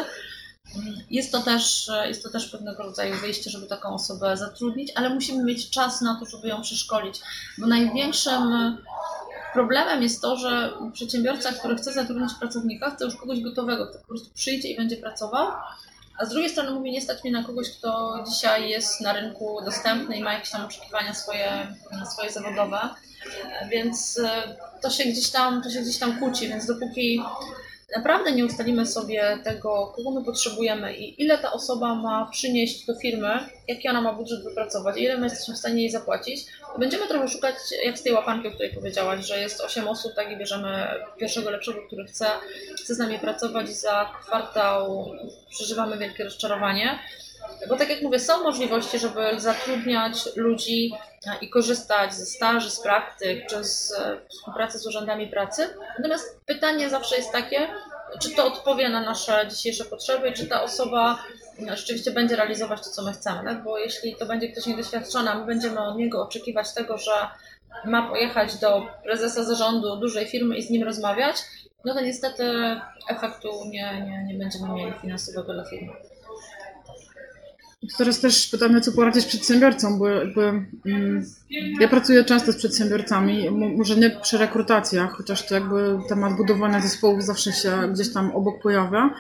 Jest 1.11 1.33
to, 1.33 1.43
też, 1.43 1.91
jest 2.05 2.23
to 2.23 2.31
też 2.31 2.49
pewnego 2.49 2.83
rodzaju 2.83 3.17
wyjście, 3.17 3.51
żeby 3.51 3.67
taką 3.67 3.95
osobę 3.95 4.37
zatrudnić, 4.37 4.93
ale 4.95 5.15
musimy 5.15 5.45
mieć 5.45 5.71
czas 5.71 6.01
na 6.01 6.21
to, 6.21 6.27
żeby 6.27 6.49
ją 6.49 6.63
przeszkolić, 6.63 7.21
bo 7.59 7.67
największym 7.67 8.77
problemem 9.53 10.03
jest 10.03 10.23
to, 10.23 10.37
że 10.37 10.73
przedsiębiorca, 10.93 11.53
który 11.53 11.77
chce 11.77 11.93
zatrudnić 11.93 12.35
pracownika, 12.41 12.91
chce 12.91 13.05
już 13.05 13.17
kogoś 13.17 13.41
gotowego, 13.41 13.87
kto 13.87 13.99
po 13.99 14.07
prostu 14.07 14.31
przyjdzie 14.35 14.69
i 14.69 14.77
będzie 14.77 14.97
pracował, 14.97 15.53
a 16.21 16.25
z 16.25 16.29
drugiej 16.29 16.51
strony 16.51 16.71
mówi, 16.71 16.93
nie 16.93 17.01
stać 17.01 17.25
mnie 17.25 17.33
na 17.33 17.45
kogoś, 17.45 17.71
kto 17.71 18.25
dzisiaj 18.29 18.71
jest 18.71 19.01
na 19.01 19.13
rynku 19.13 19.61
dostępny 19.65 20.17
i 20.17 20.23
ma 20.23 20.33
jakieś 20.33 20.51
tam 20.51 20.65
oczekiwania 20.65 21.15
swoje, 21.15 21.77
swoje 22.13 22.33
zawodowe. 22.33 22.79
Więc 23.71 24.19
e, 24.19 24.57
to 24.83 24.91
się 24.91 25.05
gdzieś 25.05 25.31
tam, 25.31 25.63
to 25.63 25.71
się 25.71 25.81
gdzieś 25.81 25.99
tam 25.99 26.19
kłóci, 26.19 26.49
więc 26.49 26.67
dopóki 26.67 27.23
naprawdę 27.97 28.33
nie 28.33 28.45
ustalimy 28.45 28.87
sobie 28.87 29.39
tego, 29.45 29.93
kogo 29.97 30.11
my 30.11 30.25
potrzebujemy 30.25 30.97
i 30.97 31.23
ile 31.23 31.39
ta 31.39 31.53
osoba 31.53 31.95
ma 31.95 32.29
przynieść 32.33 32.87
do 32.87 32.95
firmy, 32.95 33.39
jaki 33.69 33.89
ona 33.89 34.01
ma 34.01 34.13
budżet 34.13 34.45
wypracować, 34.45 34.97
ile 34.97 35.19
my 35.19 35.27
jesteśmy 35.27 35.55
w 35.55 35.59
stanie 35.59 35.81
jej 35.81 35.91
zapłacić, 35.91 36.47
będziemy 36.79 37.09
trochę 37.09 37.29
szukać, 37.29 37.55
jak 37.85 37.99
z 37.99 38.03
tej 38.03 38.13
łapanki, 38.13 38.49
o 38.49 38.51
której 38.51 38.75
powiedziałaś, 38.75 39.27
że 39.27 39.41
jest 39.41 39.61
8 39.61 39.89
osób, 39.89 40.15
tak 40.15 40.33
i 40.33 40.37
bierzemy 40.37 40.87
pierwszego 41.19 41.51
lepszego, 41.51 41.79
który 41.87 42.05
chce, 42.05 42.27
chce 42.77 42.95
z 42.95 42.99
nami 42.99 43.19
pracować 43.19 43.69
za 43.69 44.11
kwartał 44.23 45.13
przeżywamy 45.51 45.99
wielkie 45.99 46.25
rozczarowanie. 46.25 46.99
Bo 47.69 47.77
tak 47.77 47.91
jak 47.91 48.03
mówię, 48.03 48.19
są 48.19 48.43
możliwości, 48.43 48.99
żeby 48.99 49.41
zatrudniać 49.41 50.37
ludzi 50.37 50.93
i 51.41 51.51
korzystać 51.51 52.15
ze 52.15 52.27
staży, 52.27 52.71
z 52.71 52.81
praktyk 52.81 53.47
czy 53.47 53.65
z 53.65 53.93
e, 53.93 54.21
współpracy 54.29 54.79
z 54.79 54.87
urzędami 54.87 55.27
pracy. 55.27 55.69
Natomiast 55.99 56.41
pytanie 56.47 56.91
zawsze 56.91 57.17
jest 57.17 57.33
takie, 57.33 57.69
czy 58.21 58.31
to 58.31 58.47
odpowie 58.47 58.89
na 58.89 59.01
nasze 59.01 59.47
dzisiejsze 59.51 59.85
potrzeby 59.85 60.29
i 60.29 60.33
czy 60.33 60.47
ta 60.47 60.63
osoba 60.63 61.25
e, 61.69 61.77
rzeczywiście 61.77 62.11
będzie 62.11 62.37
realizować 62.37 62.81
to, 62.85 62.91
co 62.91 63.03
my 63.03 63.13
chcemy. 63.13 63.45
Tak? 63.45 63.65
Bo 63.65 63.79
jeśli 63.79 64.17
to 64.17 64.27
będzie 64.27 64.49
ktoś 64.49 64.67
niedoświadczony, 64.67 65.31
a 65.31 65.39
my 65.39 65.47
będziemy 65.47 65.81
od 65.81 65.97
niego 65.97 66.23
oczekiwać 66.23 66.75
tego, 66.75 66.99
że 66.99 67.13
ma 67.85 68.09
pojechać 68.09 68.57
do 68.57 68.87
prezesa 69.03 69.45
zarządu 69.45 69.97
dużej 69.97 70.27
firmy 70.27 70.57
i 70.57 70.63
z 70.63 70.71
nim 70.71 70.83
rozmawiać, 70.83 71.37
no 71.85 71.95
to 71.95 72.01
niestety 72.01 72.45
efektu 73.09 73.49
nie, 73.65 74.03
nie, 74.07 74.25
nie 74.25 74.35
będziemy 74.35 74.75
mieli 74.75 74.93
finansowego 74.93 75.53
dla 75.53 75.65
firmy. 75.65 75.93
Teraz 77.99 78.21
też 78.21 78.49
pytamy, 78.49 78.81
co 78.81 78.93
poradzić 78.93 79.27
przedsiębiorcom, 79.27 79.99
bo 79.99 80.09
jakby 80.09 80.43
mm, 80.87 81.25
ja 81.81 81.89
pracuję 81.89 82.25
często 82.25 82.53
z 82.53 82.57
przedsiębiorcami, 82.57 83.51
może 83.51 83.97
nie 83.97 84.11
przy 84.11 84.39
rekrutacjach, 84.39 85.13
chociaż 85.13 85.47
to 85.47 85.55
jakby 85.55 85.99
temat 86.09 86.37
budowania 86.37 86.81
zespołów 86.81 87.25
zawsze 87.25 87.53
się 87.53 87.89
gdzieś 87.93 88.13
tam 88.13 88.31
obok 88.31 88.63
pojawia, 88.63 89.11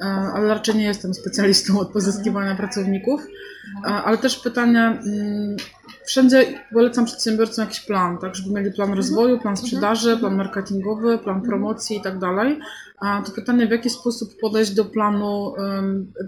e, 0.00 0.04
ale 0.04 0.48
raczej 0.48 0.74
nie 0.74 0.84
jestem 0.84 1.14
specjalistą 1.14 1.78
od 1.78 1.92
pozyskiwania 1.92 2.54
pracowników. 2.54 3.20
E, 3.84 3.86
ale 3.86 4.18
też 4.18 4.38
pytanie, 4.38 4.80
mm, 4.80 5.56
wszędzie 6.10 6.64
polecam 6.72 7.04
przedsiębiorcom 7.04 7.64
jakiś 7.64 7.80
plan, 7.80 8.18
tak, 8.18 8.34
żeby 8.34 8.50
mieli 8.50 8.72
plan 8.72 8.92
rozwoju, 8.92 9.40
plan 9.40 9.56
sprzedaży, 9.56 10.16
plan 10.16 10.36
marketingowy, 10.36 11.18
plan 11.18 11.42
promocji 11.42 11.96
i 11.96 12.00
tak 12.00 12.18
dalej. 12.18 12.58
A 13.00 13.22
to 13.26 13.32
pytanie, 13.32 13.66
w 13.66 13.70
jaki 13.70 13.90
sposób 13.90 14.40
podejść 14.40 14.74
do 14.74 14.84
planu 14.84 15.54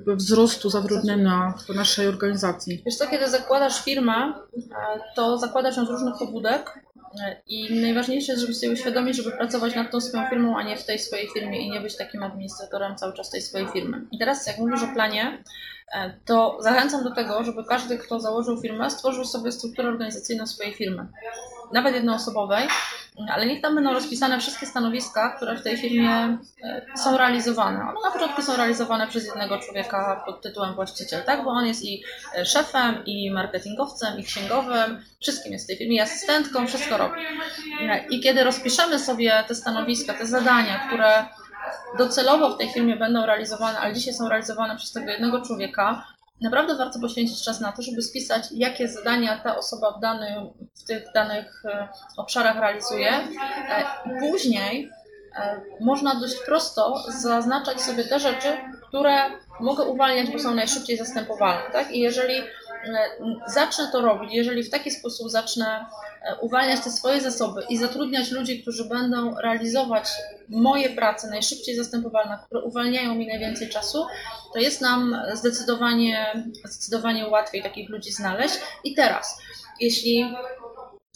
wzrostu 0.07 0.71
zatrudnienia 0.71 1.55
w 1.69 1.75
naszej 1.75 2.07
organizacji? 2.07 2.83
Wiesz 2.87 2.97
co, 2.97 3.07
kiedy 3.07 3.29
zakładasz 3.29 3.85
firmę, 3.85 4.13
e, 4.15 5.01
to 5.17 5.39
zakładasz 5.39 5.77
ją 5.77 5.87
z 5.87 5.91
różnych 5.91 6.15
pobudek 6.19 6.79
e, 7.25 7.37
i 7.47 7.81
najważniejsze 7.83 8.33
jest, 8.33 8.43
żeby 8.43 8.55
sobie 8.55 8.73
uświadomić, 8.73 9.17
żeby 9.17 9.31
pracować 9.31 9.75
nad 9.75 9.91
tą 9.91 10.01
swoją 10.01 10.29
firmą, 10.29 10.59
a 10.59 10.63
nie 10.63 10.77
w 10.77 10.87
tej 10.87 10.99
swojej 10.99 11.29
firmie 11.35 11.67
i 11.67 11.71
nie 11.71 11.81
być 11.81 11.97
takim 11.97 12.23
administratorem 12.23 12.97
cały 12.97 13.13
czas 13.13 13.31
tej 13.31 13.43
swojej 13.43 13.69
firmy. 13.69 14.07
I 14.13 14.19
teraz 14.19 14.47
jak 14.47 14.59
mówisz 14.59 14.83
o 14.83 14.95
planie, 14.95 15.43
to 16.25 16.59
zachęcam 16.61 17.05
do 17.05 17.15
tego, 17.15 17.45
żeby 17.45 17.65
każdy, 17.65 17.99
kto 17.99 18.21
założył 18.21 18.61
firmę, 18.61 18.91
stworzył 18.91 19.25
sobie 19.25 19.53
strukturę 19.53 19.89
organizacyjną 19.89 20.47
swojej 20.47 20.75
firmy 20.75 21.07
nawet 21.73 21.95
jednoosobowej, 21.95 22.69
ale 23.29 23.47
niech 23.47 23.63
tam 23.63 23.75
będą 23.75 23.93
rozpisane 23.93 24.41
wszystkie 24.41 24.67
stanowiska, 24.67 25.37
które 25.37 25.57
w 25.57 25.63
tej 25.63 25.77
firmie 25.77 26.39
e, 26.65 26.87
są 26.97 27.19
realizowane. 27.19 27.81
One 27.81 28.01
na 28.05 28.11
początku 28.11 28.43
są 28.43 28.57
realizowane 28.57 29.07
przez 29.07 29.27
jednego 29.27 29.59
człowieka 29.59 30.23
pod 30.27 30.43
tytułem 30.43 30.75
właściciel, 30.75 31.23
tak? 31.25 31.45
Bo 31.45 31.51
on 31.51 31.67
jest 31.67 31.85
i 31.85 32.03
e, 32.37 32.45
szefem, 32.45 33.05
i 33.07 33.31
marketingowcem, 33.31 34.19
i 34.19 34.25
księgowym, 34.25 35.05
wszystkim 35.21 35.53
jest 35.53 35.65
w 35.65 35.69
tej 35.69 35.77
firmie, 35.77 35.97
i 35.97 36.01
asystentką, 36.01 36.67
wszystko 36.67 36.97
robi. 36.97 37.21
E, 37.81 38.07
I 38.11 38.21
kiedy 38.21 38.45
rozpiszemy 38.45 38.99
sobie 38.99 39.45
te 39.49 39.55
stanowiska, 39.55 40.15
te 40.15 40.27
zadania, 40.27 40.79
które 40.87 41.27
docelowo 41.99 42.51
w 42.51 42.59
tej 42.59 42.69
firmie 42.69 42.97
będą 42.97 43.27
realizowane, 43.27 43.79
ale 43.79 43.95
dzisiaj 43.95 44.15
są 44.15 44.29
realizowane 44.29 44.77
przez 44.77 44.93
tego 44.93 45.11
jednego 45.11 45.41
człowieka, 45.41 46.05
naprawdę 46.43 46.77
warto 46.77 47.01
poświęcić 47.01 47.45
czas 47.45 47.61
na 47.61 47.73
to, 47.73 47.83
żeby 47.83 48.03
spisać, 48.03 48.45
jakie 48.53 48.89
zadania 48.89 49.39
ta 49.39 49.57
osoba 49.57 49.93
w, 49.99 50.01
danym, 50.01 50.51
w 50.75 50.85
tych 50.85 51.05
danych 51.15 51.63
e, 51.65 51.89
obszarach 52.17 52.57
realizuje. 52.57 53.11
E, 53.11 53.85
później 54.21 54.91
e, 55.37 55.61
można 55.81 56.15
dość 56.15 56.37
prosto 56.47 57.05
zaznaczać 57.09 57.81
sobie 57.81 58.05
te 58.05 58.21
rzeczy, 58.21 58.49
które 58.89 59.31
mogę 59.61 59.85
uwalniać, 59.85 60.31
bo 60.31 60.39
są 60.39 60.55
najszybciej 60.55 60.97
zastępowalne. 60.97 61.71
Tak? 61.73 61.91
I 61.91 62.01
jeżeli 62.01 62.35
zacznę 63.47 63.89
to 63.93 64.01
robić, 64.01 64.31
jeżeli 64.33 64.63
w 64.63 64.71
taki 64.71 64.91
sposób 64.91 65.31
zacznę 65.31 65.87
uwalniać 66.41 66.81
te 66.85 66.91
swoje 66.91 67.21
zasoby 67.21 67.63
i 67.69 67.79
zatrudniać 67.79 68.31
ludzi, 68.31 68.63
którzy 68.63 68.85
będą 68.85 69.35
realizować 69.35 70.09
moje 70.49 70.91
prace 70.91 71.31
najszybciej 71.31 71.77
zastępowalne, 71.77 72.39
które 72.47 72.65
uwalniają 72.65 73.15
mi 73.15 73.27
najwięcej 73.27 73.69
czasu, 73.69 74.07
to 74.53 74.59
jest 74.59 74.81
nam 74.81 75.17
zdecydowanie, 75.35 76.45
zdecydowanie 76.65 77.29
łatwiej 77.29 77.63
takich 77.63 77.89
ludzi 77.89 78.13
znaleźć. 78.13 78.55
I 78.85 78.95
teraz, 78.95 79.39
jeśli 79.81 80.21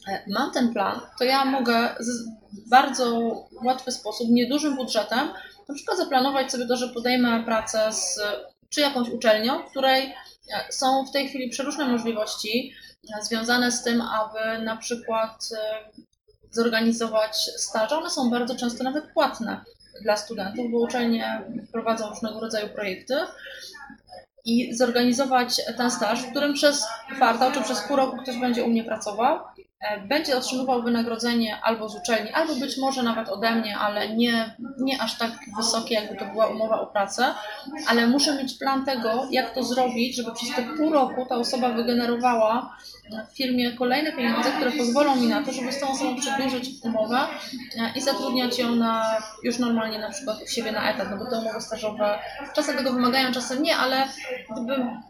e, 0.09 0.23
mam 0.29 0.53
ten 0.53 0.73
plan, 0.73 1.01
to 1.19 1.25
ja 1.25 1.45
mogę 1.45 1.95
w 2.53 2.69
bardzo 2.69 3.21
łatwy 3.65 3.93
sposób, 3.93 4.29
niedużym 4.31 4.77
budżetem, 4.77 5.29
na 5.69 5.75
przykład 5.75 5.99
zaplanować 5.99 6.53
sobie 6.53 6.67
to, 6.67 6.77
że 6.77 6.89
podejmę 6.89 7.45
pracę 7.45 7.93
z 7.93 8.21
czy 8.69 8.81
jakąś 8.81 9.09
uczelnią, 9.09 9.63
w 9.63 9.71
której 9.71 10.03
e, 10.03 10.73
są 10.73 11.05
w 11.07 11.13
tej 11.13 11.29
chwili 11.29 11.51
przeróżne 11.51 11.89
możliwości 11.89 12.73
e, 12.73 12.86
związane 13.21 13.73
z 13.73 13.83
tym, 13.83 14.01
aby 14.01 14.65
na 14.65 14.77
przykład 14.77 15.49
zorganizować 16.51 17.37
staże. 17.57 17.97
One 17.97 18.11
są 18.11 18.31
bardzo 18.31 18.57
często 18.57 18.85
nawet 18.85 19.13
płatne 19.13 19.61
dla 20.03 20.17
studentów, 20.17 20.71
bo 20.71 20.79
uczelnie 20.79 21.43
prowadzą 21.73 22.09
różnego 22.09 22.41
rodzaju 22.41 22.69
projekty 22.69 23.15
i 24.45 24.75
zorganizować 24.75 25.61
ten 25.77 25.91
staż, 25.91 26.23
w 26.23 26.31
którym 26.31 26.55
przez 26.55 26.85
kwartał 27.15 27.53
czy 27.53 27.63
przez 27.63 27.81
pół 27.81 27.97
roku 27.97 28.17
ktoś 28.17 28.39
będzie 28.39 28.65
u 28.65 28.69
mnie 28.69 28.85
pracował 28.85 29.39
E, 29.39 29.56
będzie 30.09 30.37
otrzymywał 30.37 30.83
wynagrodzenie 30.83 31.61
albo 31.62 31.88
z 31.88 31.97
uczelni, 31.97 32.30
albo 32.30 32.54
być 32.54 32.78
może 32.78 33.02
nawet 33.02 33.28
ode 33.28 33.54
mnie, 33.54 33.78
ale 33.78 34.09
nie, 34.09 34.56
nie 34.78 35.02
aż 35.02 35.18
tak 35.18 35.30
wysokie, 35.56 35.95
jakby 35.95 36.16
to 36.16 36.25
była 36.25 36.47
umowa 36.47 36.80
o 36.80 36.87
pracę, 36.87 37.35
ale 37.88 38.06
muszę 38.06 38.35
mieć 38.35 38.54
plan 38.59 38.85
tego, 38.85 39.28
jak 39.30 39.54
to 39.54 39.62
zrobić, 39.62 40.16
żeby 40.16 40.33
przez 40.33 40.54
te 40.54 40.62
pół 40.62 40.92
roku 40.92 41.26
ta 41.28 41.37
osoba 41.37 41.68
wygenerowała 41.68 42.76
w 43.33 43.37
firmie 43.37 43.73
kolejne 43.73 44.12
pieniądze, 44.12 44.50
które 44.50 44.73
pozwolą 44.73 45.16
mi 45.16 45.28
na 45.28 45.42
to, 45.42 45.52
żeby 45.52 45.73
z 45.73 45.80
tą 45.80 45.88
osobą 45.88 46.16
przedłużyć 46.16 46.71
umowę 46.83 47.18
e, 47.78 47.92
i 47.99 48.00
zatrudniać 48.00 48.59
ją 48.59 48.76
na, 48.76 49.16
już 49.42 49.59
normalnie 49.59 49.99
na 49.99 50.11
przykład 50.11 50.42
u 50.42 50.47
siebie 50.47 50.73
na 50.73 50.90
etat, 50.90 51.09
no 51.11 51.16
bo 51.16 51.30
te 51.30 51.38
umowy 51.38 51.61
stażowe 51.61 52.18
czasem 52.54 52.76
tego 52.76 52.92
wymagają, 52.92 53.33
czasem 53.33 53.62
nie, 53.62 53.76
ale 53.76 54.09
gdybym 54.50 55.02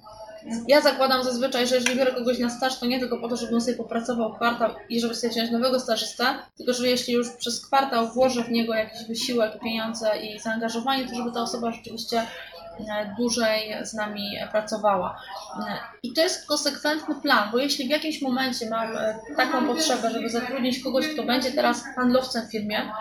ja 0.69 0.81
zakładam 0.81 1.25
zazwyczaj, 1.25 1.67
że 1.67 1.75
jeżeli 1.75 1.99
biorę 1.99 2.13
kogoś 2.13 2.39
na 2.39 2.51
staż, 2.51 2.79
to 2.79 2.87
nie 2.87 3.01
tylko 3.01 3.19
po 3.19 3.29
to, 3.29 3.37
żeby 3.37 3.55
on 3.55 3.61
sobie 3.61 3.77
popracował 3.77 4.35
kwartał 4.35 4.71
i 4.89 5.01
żeby 5.01 5.15
sobie 5.15 5.31
wziąć 5.31 5.51
nowego 5.51 5.81
stażystę, 5.81 6.25
tylko 6.57 6.73
że 6.73 6.89
jeśli 6.89 7.15
już 7.15 7.31
przez 7.31 7.67
kwartał 7.67 8.09
włożę 8.09 8.45
w 8.45 8.51
niego 8.51 8.75
jakiś 8.75 9.09
wysiłek, 9.09 9.61
pieniądze 9.61 10.11
i 10.19 10.41
zaangażowanie, 10.41 11.09
to 11.09 11.15
żeby 11.15 11.33
ta 11.33 11.41
osoba 11.41 11.73
rzeczywiście 11.73 12.21
e, 12.21 13.15
dłużej 13.19 13.77
z 13.83 13.95
nami 13.95 14.37
pracowała. 14.53 15.21
E, 15.69 15.77
I 16.03 16.13
to 16.13 16.21
jest 16.21 16.47
konsekwentny 16.47 17.15
plan, 17.15 17.49
bo 17.53 17.59
jeśli 17.59 17.87
w 17.87 17.91
jakimś 17.91 18.23
momencie 18.23 18.71
mam 18.71 18.97
e, 18.97 19.19
taką 19.37 19.67
potrzebę, 19.67 20.11
żeby 20.11 20.31
zatrudnić 20.31 20.83
kogoś, 20.83 21.09
kto 21.09 21.23
będzie 21.23 21.53
teraz 21.53 21.85
handlowcem 21.97 22.47
w 22.47 22.51
firmie, 22.51 22.93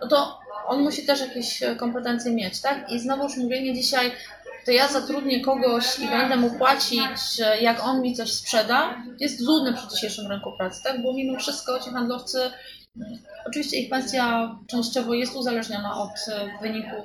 no 0.00 0.08
to 0.08 0.44
on 0.66 0.82
musi 0.82 1.06
też 1.06 1.20
jakieś 1.20 1.62
kompetencje 1.76 2.32
mieć, 2.32 2.60
tak? 2.60 2.90
I 2.90 3.00
znowuż 3.00 3.36
mówienie 3.36 3.74
dzisiaj, 3.74 4.12
to 4.64 4.70
ja 4.70 4.88
zatrudnię 4.88 5.40
kogoś 5.40 5.98
i 5.98 6.08
będę 6.08 6.36
mu 6.36 6.50
płacić, 6.50 7.38
jak 7.60 7.84
on 7.84 8.02
mi 8.02 8.14
coś 8.14 8.32
sprzeda, 8.32 9.02
jest 9.20 9.40
złudne 9.40 9.74
przy 9.74 9.88
dzisiejszym 9.88 10.26
rynku 10.26 10.52
pracy, 10.58 10.82
tak? 10.84 11.02
Bo 11.02 11.12
mimo 11.12 11.38
wszystko 11.38 11.80
ci 11.80 11.90
handlowcy, 11.90 12.38
oczywiście 13.46 13.76
ich 13.76 13.90
pensja 13.90 14.56
częściowo 14.66 15.14
jest 15.14 15.36
uzależniona 15.36 15.96
od 15.96 16.10
wyników 16.62 17.04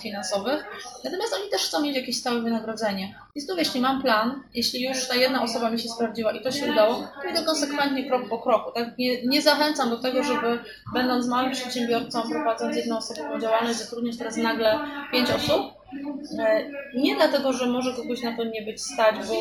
finansowych, 0.00 0.64
natomiast 1.04 1.34
oni 1.34 1.50
też 1.50 1.62
chcą 1.62 1.82
mieć 1.82 1.96
jakieś 1.96 2.16
stałe 2.16 2.42
wynagrodzenie. 2.42 3.14
I 3.34 3.40
znów, 3.40 3.58
jeśli 3.58 3.80
mam 3.80 4.02
plan, 4.02 4.42
jeśli 4.54 4.82
już 4.88 5.08
ta 5.08 5.14
jedna 5.14 5.42
osoba 5.42 5.70
mi 5.70 5.80
się 5.80 5.88
sprawdziła 5.88 6.32
i 6.32 6.42
to 6.42 6.52
się 6.52 6.72
udało, 6.72 7.08
to 7.22 7.28
idę 7.28 7.42
konsekwentnie 7.42 8.08
krok 8.08 8.28
po 8.28 8.38
kroku. 8.38 8.72
Tak? 8.74 8.98
Nie, 8.98 9.26
nie 9.26 9.42
zachęcam 9.42 9.90
do 9.90 9.98
tego, 9.98 10.22
żeby 10.22 10.58
będąc 10.94 11.26
małym 11.26 11.52
przedsiębiorcą, 11.52 12.22
prowadząc 12.30 12.76
jednoosobową 12.76 13.40
działalność, 13.40 13.78
zatrudnić 13.78 14.18
teraz 14.18 14.36
nagle 14.36 14.78
pięć 15.12 15.30
osób, 15.30 15.62
E, 15.62 15.77
nie 16.94 17.16
dlatego, 17.16 17.52
że 17.52 17.66
może 17.66 17.94
kogoś 17.94 18.22
na 18.22 18.36
to 18.36 18.44
nie 18.44 18.62
być 18.62 18.82
stać, 18.82 19.16
bo 19.16 19.34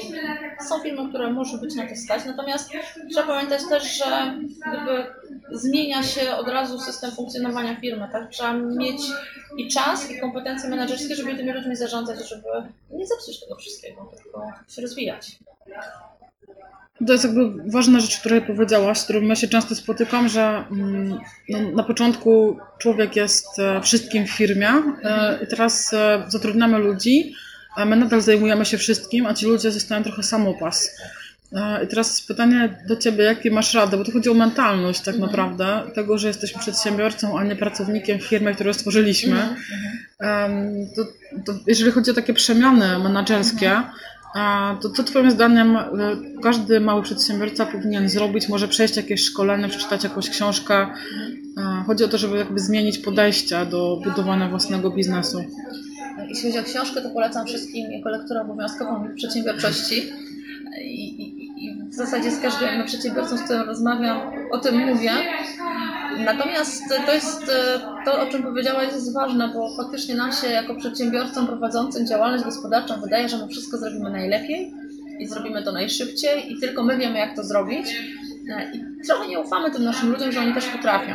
są 0.63 0.79
firmy, 0.83 1.09
które 1.09 1.33
może 1.33 1.57
być 1.57 1.75
na 1.75 1.87
to 1.89 1.95
stać, 1.95 2.25
natomiast 2.25 2.69
trzeba 3.11 3.27
pamiętać 3.27 3.61
też, 3.69 3.97
że 3.97 4.33
gdyby 4.67 5.05
zmienia 5.51 6.03
się 6.03 6.35
od 6.35 6.47
razu 6.47 6.79
system 6.79 7.11
funkcjonowania 7.11 7.75
firmy, 7.75 8.09
tak? 8.11 8.29
Trzeba 8.29 8.53
mieć 8.53 9.01
i 9.57 9.67
czas, 9.67 10.11
i 10.11 10.19
kompetencje 10.19 10.69
menedżerskie, 10.69 11.15
żeby 11.15 11.35
tymi 11.35 11.51
ludźmi 11.51 11.75
zarządzać, 11.75 12.29
żeby 12.29 12.47
nie 12.91 13.07
zepsuć 13.07 13.39
tego 13.39 13.55
wszystkiego, 13.55 14.11
tylko 14.15 14.51
się 14.69 14.81
rozwijać. 14.81 15.39
To 17.05 17.13
jest 17.13 17.25
jakby 17.25 17.71
ważna 17.71 17.99
rzecz, 17.99 18.19
której 18.19 18.41
powiedziałaś, 18.41 18.97
z 18.97 19.03
którą 19.03 19.21
ja 19.21 19.35
się 19.35 19.47
często 19.47 19.75
spotykam, 19.75 20.29
że 20.29 20.63
mm, 20.71 21.19
no, 21.49 21.59
na 21.71 21.83
początku 21.83 22.59
człowiek 22.77 23.15
jest 23.15 23.59
e, 23.59 23.81
wszystkim 23.81 24.27
w 24.27 24.31
firmie 24.31 24.69
e, 25.03 25.39
i 25.43 25.47
teraz 25.47 25.93
e, 25.93 26.23
zatrudniamy 26.27 26.77
ludzi, 26.77 27.33
a 27.75 27.85
my 27.85 27.95
nadal 27.95 28.21
zajmujemy 28.21 28.65
się 28.65 28.77
wszystkim, 28.77 29.25
a 29.25 29.33
ci 29.33 29.45
ludzie 29.45 29.71
zostają 29.71 30.03
trochę 30.03 30.23
samopas. 30.23 30.89
I 31.83 31.87
teraz 31.87 32.21
pytanie 32.21 32.83
do 32.87 32.95
Ciebie, 32.95 33.23
jakie 33.23 33.51
masz 33.51 33.73
radę, 33.73 33.97
bo 33.97 34.03
to 34.03 34.11
chodzi 34.11 34.29
o 34.29 34.33
mentalność 34.33 34.99
tak 34.99 35.15
mhm. 35.15 35.31
naprawdę, 35.31 35.81
tego, 35.95 36.17
że 36.17 36.27
jesteśmy 36.27 36.61
przedsiębiorcą, 36.61 37.39
a 37.39 37.43
nie 37.43 37.55
pracownikiem 37.55 38.19
w 38.19 38.23
firmie, 38.23 38.53
którą 38.53 38.73
stworzyliśmy. 38.73 39.41
Mhm, 39.41 39.55
mhm. 40.19 40.87
To, 40.95 41.03
to 41.45 41.59
jeżeli 41.67 41.91
chodzi 41.91 42.11
o 42.11 42.13
takie 42.13 42.33
przemiany 42.33 42.99
menedżerskie, 42.99 43.81
to 44.81 44.89
co 44.89 45.03
Twoim 45.03 45.31
zdaniem 45.31 45.77
e, 45.77 45.89
każdy 46.43 46.79
mały 46.79 47.03
przedsiębiorca 47.03 47.65
powinien 47.65 48.09
zrobić? 48.09 48.49
Może 48.49 48.67
przejść 48.67 48.97
jakieś 48.97 49.21
szkolenie, 49.23 49.69
przeczytać 49.69 50.03
jakąś 50.03 50.29
książkę? 50.29 50.87
Chodzi 51.87 52.03
o 52.03 52.07
to, 52.07 52.17
żeby 52.17 52.37
jakby 52.37 52.59
zmienić 52.59 52.97
podejście 52.97 53.65
do 53.65 54.01
budowania 54.03 54.49
własnego 54.49 54.89
biznesu. 54.89 55.43
Jeśli 56.29 56.51
chodzi 56.51 56.59
o 56.59 56.63
książkę, 56.63 57.01
to 57.01 57.09
polecam 57.09 57.47
wszystkim 57.47 57.91
jako 57.91 58.09
lekturę 58.09 58.41
obowiązkową 58.41 59.07
przedsiębiorczości. 59.15 60.03
I, 60.81 61.21
i, 61.21 61.36
I, 61.36 61.36
w 61.89 61.93
zasadzie 61.93 62.31
z 62.31 62.41
każdym 62.41 62.85
przedsiębiorcą, 62.85 63.37
z 63.37 63.41
którym 63.41 63.61
rozmawiam, 63.61 64.21
o 64.51 64.57
tym 64.57 64.77
mówię. 64.77 65.11
Natomiast 66.25 66.83
to 67.05 67.13
jest 67.13 67.51
to, 68.05 68.21
o 68.21 68.25
czym 68.25 68.43
powiedziałaś, 68.43 68.87
jest 68.91 69.13
ważne, 69.13 69.51
bo 69.53 69.75
faktycznie 69.77 70.15
nam 70.15 70.31
się 70.31 70.47
jako 70.47 70.75
przedsiębiorcom 70.75 71.47
prowadzącym 71.47 72.07
działalność 72.07 72.43
gospodarczą 72.43 73.01
wydaje, 73.01 73.29
że 73.29 73.37
my 73.37 73.47
wszystko 73.47 73.77
zrobimy 73.77 74.09
najlepiej 74.09 74.73
i 75.19 75.27
zrobimy 75.27 75.63
to 75.63 75.71
najszybciej 75.71 76.53
i 76.53 76.59
tylko 76.59 76.83
my 76.83 76.97
wiemy, 76.97 77.19
jak 77.19 77.35
to 77.35 77.43
zrobić. 77.43 77.95
I 78.73 79.05
trochę 79.07 79.27
nie 79.27 79.39
ufamy 79.39 79.71
tym 79.71 79.83
naszym 79.83 80.11
ludziom, 80.11 80.31
że 80.31 80.39
oni 80.39 80.53
też 80.53 80.65
potrafią. 80.65 81.13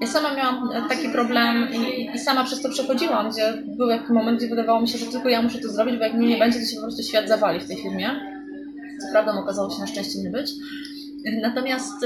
Ja 0.00 0.06
sama 0.06 0.34
miałam 0.34 0.70
taki 0.88 1.08
problem 1.08 1.68
i, 1.72 2.10
i, 2.14 2.18
sama 2.18 2.44
przez 2.44 2.62
to 2.62 2.68
przechodziłam, 2.68 3.30
gdzie 3.30 3.62
był 3.76 3.88
jakiś 3.88 4.08
moment, 4.08 4.38
gdzie 4.38 4.48
wydawało 4.48 4.80
mi 4.80 4.88
się, 4.88 4.98
że 4.98 5.06
tylko 5.06 5.28
ja 5.28 5.42
muszę 5.42 5.58
to 5.58 5.68
zrobić, 5.68 5.96
bo 5.96 6.04
jak 6.04 6.14
mnie 6.14 6.28
nie 6.28 6.38
będzie, 6.38 6.60
to 6.60 6.66
się 6.66 6.76
po 6.76 6.82
prostu 6.82 7.02
świat 7.02 7.28
zawali 7.28 7.60
w 7.60 7.68
tej 7.68 7.76
firmie. 7.76 8.35
Co 9.00 9.12
prawda 9.12 9.32
okazało 9.32 9.70
się 9.70 9.80
na 9.80 9.86
szczęście 9.86 10.18
nie 10.18 10.30
być. 10.30 10.50
Natomiast 11.42 12.04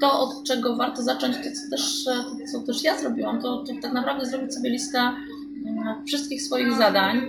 to, 0.00 0.20
od 0.20 0.44
czego 0.44 0.76
warto 0.76 1.02
zacząć, 1.02 1.36
to 1.36 1.42
co 1.42 1.70
też, 1.70 2.04
to, 2.04 2.24
co 2.52 2.66
też 2.66 2.84
ja 2.84 2.98
zrobiłam, 2.98 3.42
to, 3.42 3.64
to 3.66 3.72
tak 3.82 3.92
naprawdę 3.92 4.26
zrobić 4.26 4.54
sobie 4.54 4.70
listę 4.70 4.98
mm, 4.98 6.06
wszystkich 6.06 6.42
swoich 6.42 6.72
zadań, 6.72 7.20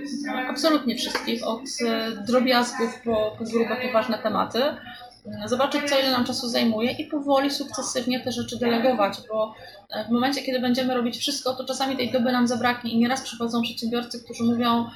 absolutnie 0.48 0.96
wszystkich, 0.96 1.46
od 1.46 1.60
e, 1.86 2.10
drobiazgów 2.26 3.00
po, 3.04 3.36
po 3.38 3.44
grube, 3.44 3.76
poważne 3.86 4.18
tematy, 4.18 4.62
mm, 4.62 5.48
zobaczyć, 5.48 5.80
co 5.88 5.98
ile 6.00 6.10
nam 6.10 6.24
czasu 6.24 6.48
zajmuje 6.48 6.92
i 6.92 7.06
powoli, 7.06 7.50
sukcesywnie 7.50 8.20
te 8.20 8.32
rzeczy 8.32 8.58
delegować, 8.58 9.18
bo 9.28 9.54
e, 9.90 10.04
w 10.04 10.10
momencie, 10.10 10.42
kiedy 10.42 10.60
będziemy 10.60 10.94
robić 10.94 11.18
wszystko, 11.18 11.54
to 11.54 11.64
czasami 11.64 11.96
tej 11.96 12.12
doby 12.12 12.32
nam 12.32 12.48
zabraknie 12.48 12.92
i 12.92 12.98
nieraz 12.98 13.22
przychodzą 13.22 13.62
przedsiębiorcy, 13.62 14.24
którzy 14.24 14.44
mówią, 14.44 14.86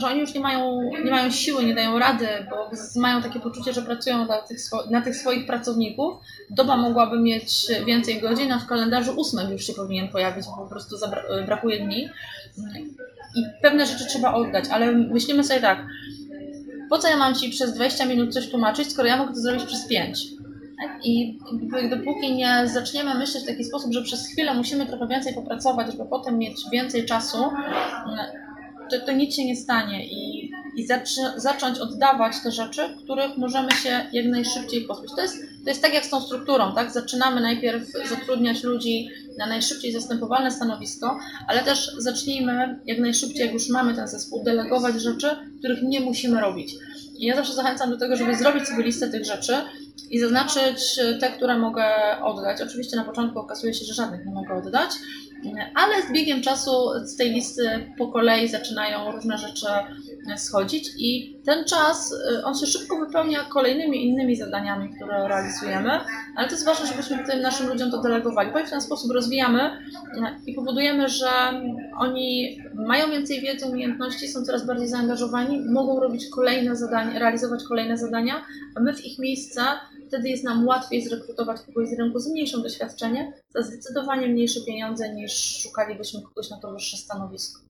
że 0.00 0.06
oni 0.06 0.20
już 0.20 0.34
nie 0.34 0.40
mają, 0.40 0.82
nie 1.04 1.10
mają 1.10 1.30
siły, 1.30 1.64
nie 1.64 1.74
dają 1.74 1.98
rady, 1.98 2.28
bo 2.50 2.70
mają 3.00 3.22
takie 3.22 3.40
poczucie, 3.40 3.72
że 3.72 3.82
pracują 3.82 4.26
na 4.26 4.42
tych, 4.42 4.58
na 4.90 5.00
tych 5.00 5.16
swoich 5.16 5.46
pracowników. 5.46 6.14
Doba 6.50 6.76
mogłaby 6.76 7.20
mieć 7.20 7.66
więcej 7.86 8.20
godzin, 8.20 8.52
a 8.52 8.58
w 8.58 8.66
kalendarzu 8.66 9.12
ósmym 9.16 9.52
już 9.52 9.66
się 9.66 9.72
powinien 9.72 10.08
pojawić, 10.08 10.46
bo 10.46 10.62
po 10.62 10.68
prostu 10.68 10.96
brakuje 11.46 11.86
dni. 11.86 12.08
I 13.36 13.42
pewne 13.62 13.86
rzeczy 13.86 14.06
trzeba 14.06 14.34
oddać, 14.34 14.64
ale 14.70 14.92
myślimy 14.92 15.44
sobie 15.44 15.60
tak, 15.60 15.86
po 16.90 16.98
co 16.98 17.08
ja 17.08 17.16
mam 17.16 17.34
Ci 17.34 17.50
przez 17.50 17.74
20 17.74 18.06
minut 18.06 18.34
coś 18.34 18.50
tłumaczyć, 18.50 18.92
skoro 18.92 19.08
ja 19.08 19.16
mogę 19.16 19.32
to 19.34 19.40
zrobić 19.40 19.64
przez 19.64 19.86
5? 19.86 20.26
I 21.04 21.38
dopóki 21.90 22.34
nie 22.34 22.62
zaczniemy 22.66 23.14
myśleć 23.14 23.44
w 23.44 23.46
taki 23.46 23.64
sposób, 23.64 23.92
że 23.92 24.02
przez 24.02 24.26
chwilę 24.26 24.54
musimy 24.54 24.86
trochę 24.86 25.06
więcej 25.06 25.34
popracować, 25.34 25.92
żeby 25.92 26.04
potem 26.04 26.38
mieć 26.38 26.60
więcej 26.72 27.06
czasu, 27.06 27.38
to, 28.90 29.06
to 29.06 29.12
nic 29.12 29.36
się 29.36 29.44
nie 29.44 29.56
stanie 29.56 30.06
i, 30.06 30.50
i 30.76 30.86
zacząć 31.36 31.78
oddawać 31.78 32.32
te 32.42 32.52
rzeczy, 32.52 32.80
których 33.04 33.36
możemy 33.36 33.70
się 33.70 34.06
jak 34.12 34.26
najszybciej 34.26 34.84
pozbyć. 34.84 35.10
To 35.16 35.22
jest, 35.22 35.36
to 35.64 35.70
jest 35.70 35.82
tak 35.82 35.94
jak 35.94 36.04
z 36.04 36.10
tą 36.10 36.20
strukturą, 36.20 36.74
tak? 36.74 36.90
Zaczynamy 36.90 37.40
najpierw 37.40 37.88
zatrudniać 38.08 38.62
ludzi 38.62 39.08
na 39.38 39.46
najszybciej 39.46 39.92
zastępowalne 39.92 40.50
stanowisko, 40.50 41.18
ale 41.48 41.62
też 41.62 41.92
zacznijmy 41.98 42.78
jak 42.86 42.98
najszybciej, 42.98 43.44
jak 43.44 43.52
już 43.52 43.68
mamy 43.68 43.94
ten 43.94 44.08
zespół, 44.08 44.44
delegować 44.44 44.94
rzeczy, 44.94 45.28
których 45.58 45.82
nie 45.82 46.00
musimy 46.00 46.40
robić. 46.40 46.74
I 47.18 47.26
ja 47.26 47.36
zawsze 47.36 47.54
zachęcam 47.54 47.90
do 47.90 47.98
tego, 47.98 48.16
żeby 48.16 48.36
zrobić 48.36 48.68
sobie 48.68 48.84
listę 48.84 49.08
tych 49.08 49.24
rzeczy 49.24 49.54
i 50.10 50.18
zaznaczyć 50.18 51.00
te, 51.20 51.30
które 51.30 51.58
mogę 51.58 51.84
oddać. 52.22 52.62
Oczywiście 52.62 52.96
na 52.96 53.04
początku 53.04 53.38
okazuje 53.38 53.74
się, 53.74 53.84
że 53.84 53.94
żadnych 53.94 54.26
nie 54.26 54.32
mogę 54.32 54.54
oddać, 54.54 54.90
ale 55.74 56.02
z 56.02 56.12
biegiem 56.12 56.42
czasu 56.42 56.70
z 57.04 57.16
tej 57.16 57.30
listy 57.30 57.86
po 57.98 58.08
kolei 58.08 58.48
zaczynają 58.48 59.12
różne 59.12 59.38
rzeczy 59.38 59.66
schodzić 60.36 60.90
i 60.98 61.38
ten 61.44 61.64
czas, 61.64 62.12
y, 62.12 62.44
on 62.44 62.54
się 62.54 62.66
szybko 62.66 62.98
wypełnia 62.98 63.44
kolejnymi 63.44 64.06
innymi 64.06 64.36
zadaniami, 64.36 64.94
które 64.96 65.28
realizujemy, 65.28 65.90
ale 66.36 66.48
to 66.48 66.54
jest 66.54 66.64
ważne, 66.64 66.86
żebyśmy 66.86 67.24
tym 67.24 67.40
naszym 67.40 67.68
ludziom 67.68 67.90
to 67.90 68.02
delegowali, 68.02 68.52
bo 68.52 68.66
w 68.66 68.70
ten 68.70 68.80
sposób 68.80 69.12
rozwijamy 69.12 69.60
y, 69.60 70.50
i 70.50 70.54
powodujemy, 70.54 71.08
że 71.08 71.30
oni 71.98 72.58
mają 72.74 73.10
więcej 73.10 73.40
wiedzy, 73.40 73.66
umiejętności, 73.66 74.28
są 74.28 74.44
coraz 74.44 74.66
bardziej 74.66 74.88
zaangażowani, 74.88 75.60
mogą 75.60 76.00
robić 76.00 76.28
kolejne 76.28 76.76
zadania, 76.76 77.18
realizować 77.18 77.64
kolejne 77.68 77.96
zadania, 77.96 78.44
a 78.76 78.80
my 78.80 78.94
w 78.94 79.04
ich 79.04 79.18
miejsce 79.18 79.60
wtedy 80.08 80.28
jest 80.28 80.44
nam 80.44 80.66
łatwiej 80.66 81.04
zrekrutować 81.04 81.60
kogoś 81.60 81.88
z 81.88 81.98
rynku 81.98 82.18
z 82.18 82.28
mniejszym 82.28 82.62
doświadczeniem 82.62 83.32
za 83.54 83.62
zdecydowanie 83.62 84.28
mniejsze 84.28 84.60
pieniądze 84.60 85.14
niż 85.14 85.62
szukalibyśmy 85.62 86.22
kogoś 86.22 86.50
na 86.50 86.60
to 86.60 86.72
wyższe 86.72 86.96
stanowisko. 86.96 87.68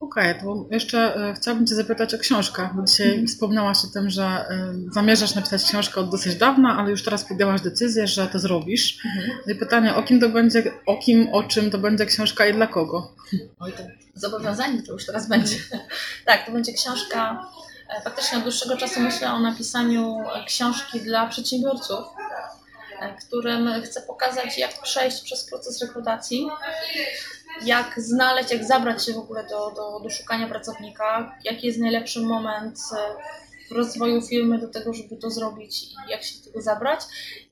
Okej, 0.00 0.30
okay, 0.30 0.42
to 0.42 0.66
jeszcze 0.70 1.16
e, 1.16 1.34
chciałabym 1.34 1.66
Cię 1.66 1.74
zapytać 1.74 2.14
o 2.14 2.18
książkę, 2.18 2.68
bo 2.74 2.82
dzisiaj 2.82 3.14
mm. 3.14 3.26
wspomniałaś 3.26 3.78
o 3.84 3.88
tym, 3.94 4.10
że 4.10 4.24
e, 4.24 4.74
zamierzasz 4.92 5.34
napisać 5.34 5.64
książkę 5.64 6.00
od 6.00 6.10
dosyć 6.10 6.34
dawna, 6.34 6.76
ale 6.78 6.90
już 6.90 7.02
teraz 7.02 7.24
podjęłaś 7.24 7.60
decyzję, 7.60 8.06
że 8.06 8.26
to 8.26 8.38
zrobisz. 8.38 8.98
Mm. 9.04 9.30
I 9.46 9.54
pytanie, 9.54 9.94
o 9.94 10.02
kim 10.02 10.20
to 10.20 10.28
będzie, 10.28 10.72
o 10.86 10.96
kim, 10.96 11.28
o 11.32 11.42
czym 11.42 11.70
to 11.70 11.78
będzie 11.78 12.06
książka 12.06 12.46
i 12.46 12.52
dla 12.52 12.66
kogo? 12.66 13.14
Oj, 13.58 13.72
to 13.72 13.82
zobowiązanie 14.14 14.82
to 14.82 14.92
już 14.92 15.06
teraz 15.06 15.28
będzie. 15.28 15.56
tak, 16.26 16.46
to 16.46 16.52
będzie 16.52 16.72
książka 16.72 17.46
faktycznie 18.04 18.38
od 18.38 18.44
dłuższego 18.44 18.76
czasu 18.76 19.00
myślę 19.00 19.32
o 19.32 19.40
napisaniu 19.40 20.24
książki 20.46 21.00
dla 21.00 21.26
przedsiębiorców, 21.26 22.04
e, 23.00 23.16
którym 23.16 23.82
chcę 23.82 24.02
pokazać, 24.02 24.58
jak 24.58 24.82
przejść 24.82 25.20
przez 25.22 25.44
proces 25.44 25.82
rekrutacji, 25.82 26.48
jak 27.64 28.00
znaleźć, 28.00 28.50
jak 28.50 28.64
zabrać 28.64 29.04
się 29.04 29.12
w 29.12 29.18
ogóle 29.18 29.46
do, 29.46 29.70
do, 29.70 30.00
do 30.00 30.10
szukania 30.10 30.48
pracownika, 30.48 31.36
jaki 31.44 31.66
jest 31.66 31.78
najlepszy 31.78 32.20
moment 32.20 32.78
e, 32.96 32.98
w 33.68 33.72
rozwoju 33.72 34.22
firmy 34.22 34.58
do 34.58 34.68
tego, 34.68 34.94
żeby 34.94 35.16
to 35.16 35.30
zrobić 35.30 35.82
i 35.82 35.96
jak 36.08 36.22
się 36.22 36.38
do 36.38 36.44
tego 36.44 36.62
zabrać, 36.62 37.00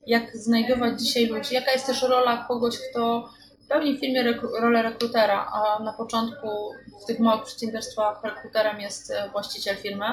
jak 0.07 0.37
znajdować 0.37 1.01
dzisiaj 1.01 1.25
ludzi, 1.25 1.55
jaka 1.55 1.71
jest 1.71 1.85
też 1.85 2.01
rola 2.01 2.45
kogoś, 2.47 2.75
kto 2.89 3.29
pełni 3.69 3.97
w 3.97 3.99
firmie 3.99 4.23
rekru 4.23 4.49
rolę 4.59 4.81
rekrutera, 4.81 5.51
a 5.53 5.83
na 5.83 5.93
początku 5.93 6.73
w 7.03 7.05
tych 7.05 7.19
małych 7.19 7.43
przedsiębiorstwach 7.43 8.23
rekruterem 8.23 8.81
jest 8.81 9.11
e, 9.11 9.29
właściciel 9.29 9.77
firmy. 9.77 10.05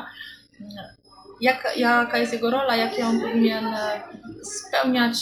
Jak, 1.40 1.72
jaka 1.76 2.18
jest 2.18 2.32
jego 2.32 2.50
rola, 2.50 2.76
jakie 2.76 3.06
on 3.06 3.20
powinien 3.20 3.66
e, 3.66 4.00
spełniać, 4.42 5.16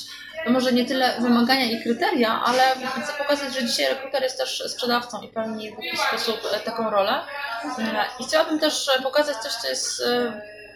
może 0.48 0.72
nie 0.72 0.84
tyle 0.84 1.20
wymagania 1.20 1.64
i 1.64 1.82
kryteria, 1.82 2.42
ale 2.44 2.62
chcę 3.02 3.12
pokazać, 3.18 3.54
że 3.54 3.66
dzisiaj 3.66 3.86
rekruter 3.88 4.22
jest 4.22 4.38
też 4.38 4.64
sprzedawcą 4.66 5.22
i 5.22 5.28
pełni 5.28 5.70
w 5.70 5.84
jakiś 5.84 6.00
sposób 6.00 6.40
e, 6.52 6.60
taką 6.60 6.90
rolę. 6.90 7.20
I 8.20 8.24
chciałabym 8.24 8.58
też 8.58 8.90
pokazać 9.02 9.36
coś, 9.36 9.52
co 9.52 9.68
jest 9.68 10.02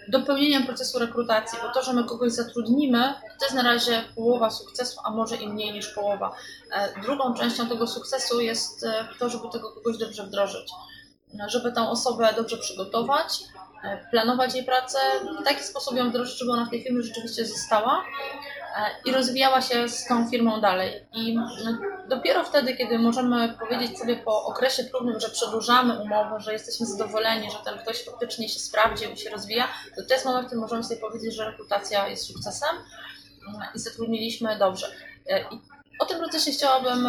dopełnieniem 0.08 0.66
procesu 0.66 0.98
rekrutacji, 0.98 1.58
bo 1.62 1.72
to, 1.72 1.82
że 1.82 1.92
my 1.92 2.04
kogoś 2.04 2.32
zatrudnimy, 2.32 3.14
to 3.38 3.44
jest 3.44 3.54
na 3.54 3.62
razie 3.62 4.04
połowa 4.14 4.50
sukcesu, 4.50 5.00
a 5.04 5.10
może 5.10 5.36
i 5.36 5.48
mniej 5.48 5.72
niż 5.72 5.88
połowa. 5.88 6.36
E, 6.72 7.00
drugą 7.02 7.34
częścią 7.34 7.68
tego 7.68 7.86
sukcesu 7.86 8.40
jest 8.40 8.84
e, 8.84 9.08
to, 9.18 9.28
żeby 9.28 9.48
tego 9.52 9.72
kogoś 9.72 9.98
dobrze 9.98 10.26
wdrożyć, 10.26 10.70
e, 11.40 11.50
żeby 11.50 11.72
tą 11.72 11.90
osobę 11.90 12.34
dobrze 12.36 12.56
przygotować, 12.56 13.38
planować 14.10 14.54
jej 14.54 14.64
pracę, 14.64 14.98
w 15.40 15.44
taki 15.44 15.64
sposób 15.64 15.96
ją 15.96 16.08
wdrożyć, 16.08 16.38
żeby 16.38 16.52
ona 16.52 16.64
w 16.64 16.70
tej 16.70 16.82
firmie 16.82 17.02
rzeczywiście 17.02 17.46
została 17.46 18.04
i 19.04 19.12
rozwijała 19.12 19.60
się 19.60 19.88
z 19.88 20.04
tą 20.04 20.30
firmą 20.30 20.60
dalej. 20.60 21.06
I 21.12 21.36
dopiero 22.08 22.44
wtedy, 22.44 22.76
kiedy 22.76 22.98
możemy 22.98 23.54
powiedzieć 23.58 23.98
sobie 23.98 24.16
po 24.16 24.44
okresie 24.44 24.84
próbnym, 24.84 25.20
że 25.20 25.28
przedłużamy 25.28 26.00
umowę, 26.00 26.40
że 26.40 26.52
jesteśmy 26.52 26.86
zadowoleni, 26.86 27.50
że 27.50 27.58
ten 27.64 27.78
ktoś 27.78 28.04
faktycznie 28.04 28.48
się 28.48 28.60
sprawdził 28.60 29.10
i 29.10 29.16
się 29.16 29.30
rozwija, 29.30 29.68
to 29.96 30.02
to 30.08 30.14
jest 30.14 30.26
moment, 30.26 30.44
w 30.44 30.46
którym 30.46 30.62
możemy 30.62 30.84
sobie 30.84 31.00
powiedzieć, 31.00 31.34
że 31.34 31.44
rekrutacja 31.44 32.08
jest 32.08 32.26
sukcesem 32.26 32.76
i 33.74 33.78
zatrudniliśmy 33.78 34.58
dobrze. 34.58 34.86
I 35.50 35.60
o 35.98 36.06
tym 36.06 36.18
procesie 36.18 36.50
chciałabym 36.50 37.06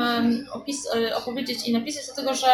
opis, 0.51 0.87
opowiedzieć 1.15 1.67
i 1.67 1.73
napisać, 1.73 2.05
dlatego 2.05 2.33
że 2.33 2.47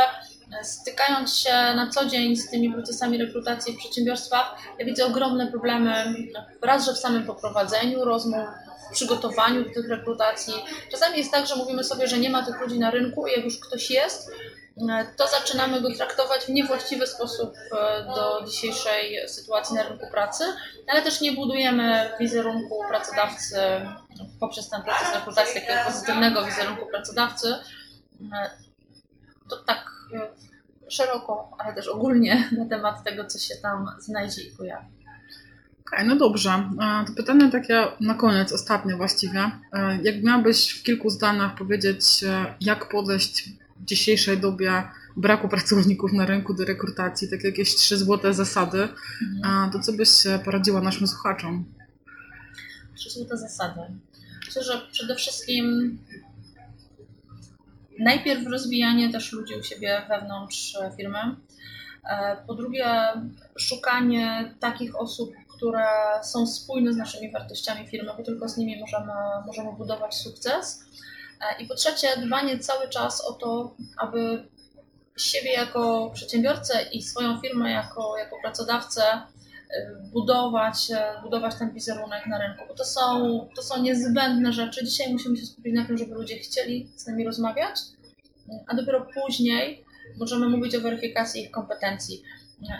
stykając 0.63 1.37
się 1.37 1.53
na 1.53 1.89
co 1.89 2.05
dzień 2.05 2.35
z 2.35 2.49
tymi 2.49 2.73
procesami 2.73 3.17
rekrutacji 3.17 3.73
w 3.73 3.77
przedsiębiorstwach, 3.77 4.55
ja 4.79 4.85
widzę 4.85 5.05
ogromne 5.05 5.47
problemy 5.47 6.15
raz, 6.61 6.85
że 6.85 6.93
w 6.93 6.97
samym 6.97 7.25
poprowadzeniu 7.25 8.05
rozmów, 8.05 8.47
w 8.89 8.93
przygotowaniu 8.93 9.63
do 9.63 9.73
tych 9.73 9.89
rekrutacji. 9.89 10.53
Czasami 10.91 11.17
jest 11.17 11.31
tak, 11.31 11.47
że 11.47 11.55
mówimy 11.55 11.83
sobie, 11.83 12.07
że 12.07 12.17
nie 12.17 12.29
ma 12.29 12.45
tych 12.45 12.61
ludzi 12.61 12.79
na 12.79 12.91
rynku 12.91 13.27
i 13.27 13.31
jak 13.31 13.45
już 13.45 13.59
ktoś 13.59 13.89
jest, 13.89 14.31
to 15.17 15.27
zaczynamy 15.27 15.81
go 15.81 15.95
traktować 15.95 16.45
w 16.45 16.49
niewłaściwy 16.49 17.07
sposób 17.07 17.53
e, 17.55 18.03
do 18.15 18.45
dzisiejszej 18.45 19.29
sytuacji 19.29 19.75
na 19.75 19.83
rynku 19.83 20.07
pracy, 20.11 20.43
ale 20.87 21.01
też 21.01 21.21
nie 21.21 21.31
budujemy 21.31 22.11
wizerunku 22.19 22.83
pracodawcy 22.89 23.57
poprzez 24.39 24.69
ten 24.69 24.81
proces 24.83 25.13
rekrutacji, 25.13 25.61
takiego 25.61 25.79
pozytywnego 25.85 26.45
wizerunku 26.45 26.85
pracodawcy. 26.85 27.55
To 29.53 29.63
tak 29.63 29.91
e, 30.13 30.91
szeroko, 30.91 31.51
ale 31.59 31.73
też 31.73 31.87
ogólnie 31.87 32.49
na 32.57 32.65
temat 32.65 33.03
tego, 33.03 33.25
co 33.25 33.39
się 33.39 33.55
tam 33.61 33.85
znajdzie 33.99 34.41
i 34.41 34.51
pojawi. 34.51 34.85
Okej, 34.85 35.99
okay, 35.99 36.05
no 36.05 36.15
dobrze. 36.15 36.69
To 37.07 37.13
pytanie 37.13 37.51
takie 37.51 37.87
na 37.99 38.13
koniec, 38.13 38.51
ostatnie 38.51 38.95
właściwie. 38.95 39.51
E, 39.73 39.99
jak 40.03 40.23
miałabyś 40.23 40.69
w 40.71 40.83
kilku 40.83 41.09
zdaniach 41.09 41.55
powiedzieć, 41.55 42.05
jak 42.61 42.89
podejść 42.89 43.49
w 43.79 43.85
dzisiejszej 43.85 44.37
dobie 44.37 44.83
braku 45.17 45.49
pracowników 45.49 46.13
na 46.13 46.25
rynku 46.25 46.53
do 46.53 46.65
rekrutacji, 46.65 47.29
takie 47.29 47.47
jakieś 47.47 47.75
trzy 47.75 47.97
złote 47.97 48.33
zasady, 48.33 48.87
mhm. 49.21 49.71
to 49.71 49.79
co 49.79 49.93
byś 49.93 50.09
poradziła 50.45 50.81
naszym 50.81 51.07
słuchaczom? 51.07 51.65
Trzy 52.95 53.09
złote 53.09 53.37
zasady. 53.37 53.81
Myślę, 54.45 54.63
że 54.63 54.81
przede 54.91 55.15
wszystkim 55.15 55.97
najpierw 57.99 58.47
rozwijanie 58.47 59.11
też 59.11 59.31
ludzi 59.31 59.55
u 59.59 59.63
siebie 59.63 60.01
wewnątrz 60.09 60.77
firmy. 60.97 61.19
E, 62.09 62.37
po 62.47 62.53
drugie, 62.53 62.85
szukanie 63.57 64.55
takich 64.59 64.95
osób, 64.95 65.33
które 65.57 65.85
są 66.23 66.47
spójne 66.47 66.93
z 66.93 66.97
naszymi 66.97 67.31
wartościami 67.31 67.87
firmy, 67.87 68.11
bo 68.17 68.23
tylko 68.23 68.49
z 68.49 68.57
nimi 68.57 68.79
możemy, 68.79 69.13
możemy 69.45 69.73
budować 69.77 70.15
sukces. 70.15 70.85
E, 71.41 71.63
I 71.63 71.67
po 71.67 71.75
trzecie, 71.75 72.07
dbanie 72.17 72.59
cały 72.59 72.89
czas 72.89 73.21
o 73.25 73.33
to, 73.33 73.75
aby 73.97 74.47
siebie 75.17 75.51
jako 75.51 76.11
przedsiębiorcę 76.13 76.83
i 76.91 77.01
swoją 77.01 77.41
firmę 77.41 77.71
jako, 77.71 78.17
jako 78.17 78.35
pracodawcę 78.41 79.03
e, 79.03 79.23
budować, 80.13 80.91
e, 80.91 81.21
budować 81.23 81.55
ten 81.55 81.73
wizerunek 81.73 82.27
na 82.27 82.37
rynku, 82.37 82.63
bo 82.67 82.73
to 82.73 82.85
są, 82.85 83.39
to 83.55 83.61
są 83.61 83.81
niezbędne 83.81 84.53
rzeczy. 84.53 84.85
Dzisiaj 84.85 85.13
musimy 85.13 85.37
się 85.37 85.45
skupić 85.45 85.73
na 85.75 85.85
tym, 85.85 85.97
żeby 85.97 86.13
ludzie 86.13 86.37
chcieli 86.37 86.91
z 86.95 87.07
nami 87.07 87.25
rozmawiać, 87.25 87.79
a 88.67 88.75
dopiero 88.75 89.07
później 89.13 89.85
możemy 90.19 90.49
mówić 90.49 90.75
o 90.75 90.81
weryfikacji 90.81 91.43
ich 91.43 91.51
kompetencji. 91.51 92.23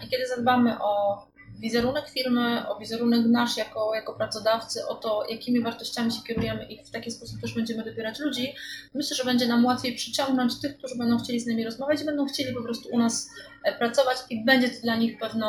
I 0.05 0.09
kiedy 0.09 0.27
zadbamy 0.27 0.81
o 0.81 1.23
wizerunek 1.59 2.09
firmy, 2.09 2.69
o 2.69 2.79
wizerunek 2.79 3.25
nasz 3.25 3.57
jako, 3.57 3.95
jako 3.95 4.13
pracodawcy, 4.13 4.87
o 4.87 4.95
to, 4.95 5.25
jakimi 5.29 5.61
wartościami 5.61 6.11
się 6.11 6.21
kierujemy 6.27 6.65
i 6.65 6.85
w 6.85 6.89
taki 6.89 7.11
sposób 7.11 7.41
też 7.41 7.53
będziemy 7.53 7.83
dobierać 7.83 8.19
ludzi, 8.19 8.53
myślę, 8.93 9.17
że 9.17 9.25
będzie 9.25 9.47
nam 9.47 9.65
łatwiej 9.65 9.95
przyciągnąć 9.95 10.61
tych, 10.61 10.77
którzy 10.77 10.97
będą 10.97 11.17
chcieli 11.19 11.39
z 11.39 11.47
nami 11.47 11.65
rozmawiać 11.65 12.01
i 12.01 12.05
będą 12.05 12.25
chcieli 12.25 12.53
po 12.53 12.63
prostu 12.63 12.89
u 12.89 12.99
nas 12.99 13.29
e, 13.63 13.77
pracować 13.77 14.17
i 14.29 14.45
będzie 14.45 14.69
to 14.69 14.81
dla 14.81 14.95
nich 14.95 15.19
pewną 15.19 15.47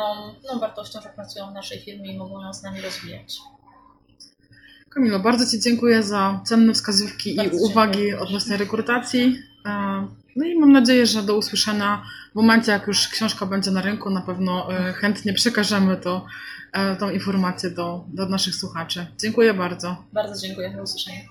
no, 0.53 0.59
wartością, 0.59 1.01
że 1.01 1.09
pracują 1.09 1.51
w 1.51 1.53
naszej 1.53 1.79
firmie 1.79 2.13
i 2.13 2.17
mogą 2.17 2.41
ją 2.41 2.53
z 2.53 2.63
nami 2.63 2.81
rozwijać. 2.81 3.37
Kamilo, 4.89 5.19
bardzo 5.19 5.51
Ci 5.51 5.59
dziękuję 5.59 6.03
za 6.03 6.41
cenne 6.45 6.73
wskazówki 6.73 7.35
bardzo 7.35 7.57
i 7.57 7.59
uwagi 7.59 8.13
odnośnie 8.13 8.57
rekrutacji. 8.57 9.39
No 10.35 10.45
i 10.45 10.59
mam 10.59 10.71
nadzieję, 10.71 11.05
że 11.05 11.23
do 11.23 11.37
usłyszenia 11.37 12.03
w 12.31 12.35
momencie, 12.35 12.71
jak 12.71 12.87
już 12.87 13.07
książka 13.07 13.45
będzie 13.45 13.71
na 13.71 13.81
rynku, 13.81 14.09
na 14.09 14.21
pewno 14.21 14.73
e, 14.73 14.93
chętnie 14.93 15.33
przekażemy 15.33 15.97
to, 15.97 16.25
e, 16.71 16.95
tą 16.95 17.09
informację 17.09 17.69
do, 17.69 18.05
do 18.07 18.25
naszych 18.29 18.55
słuchaczy. 18.55 19.07
Dziękuję 19.21 19.53
bardzo. 19.53 20.03
Bardzo 20.13 20.47
dziękuję. 20.47 20.69
Do 20.69 20.83
usłyszenia. 20.83 21.21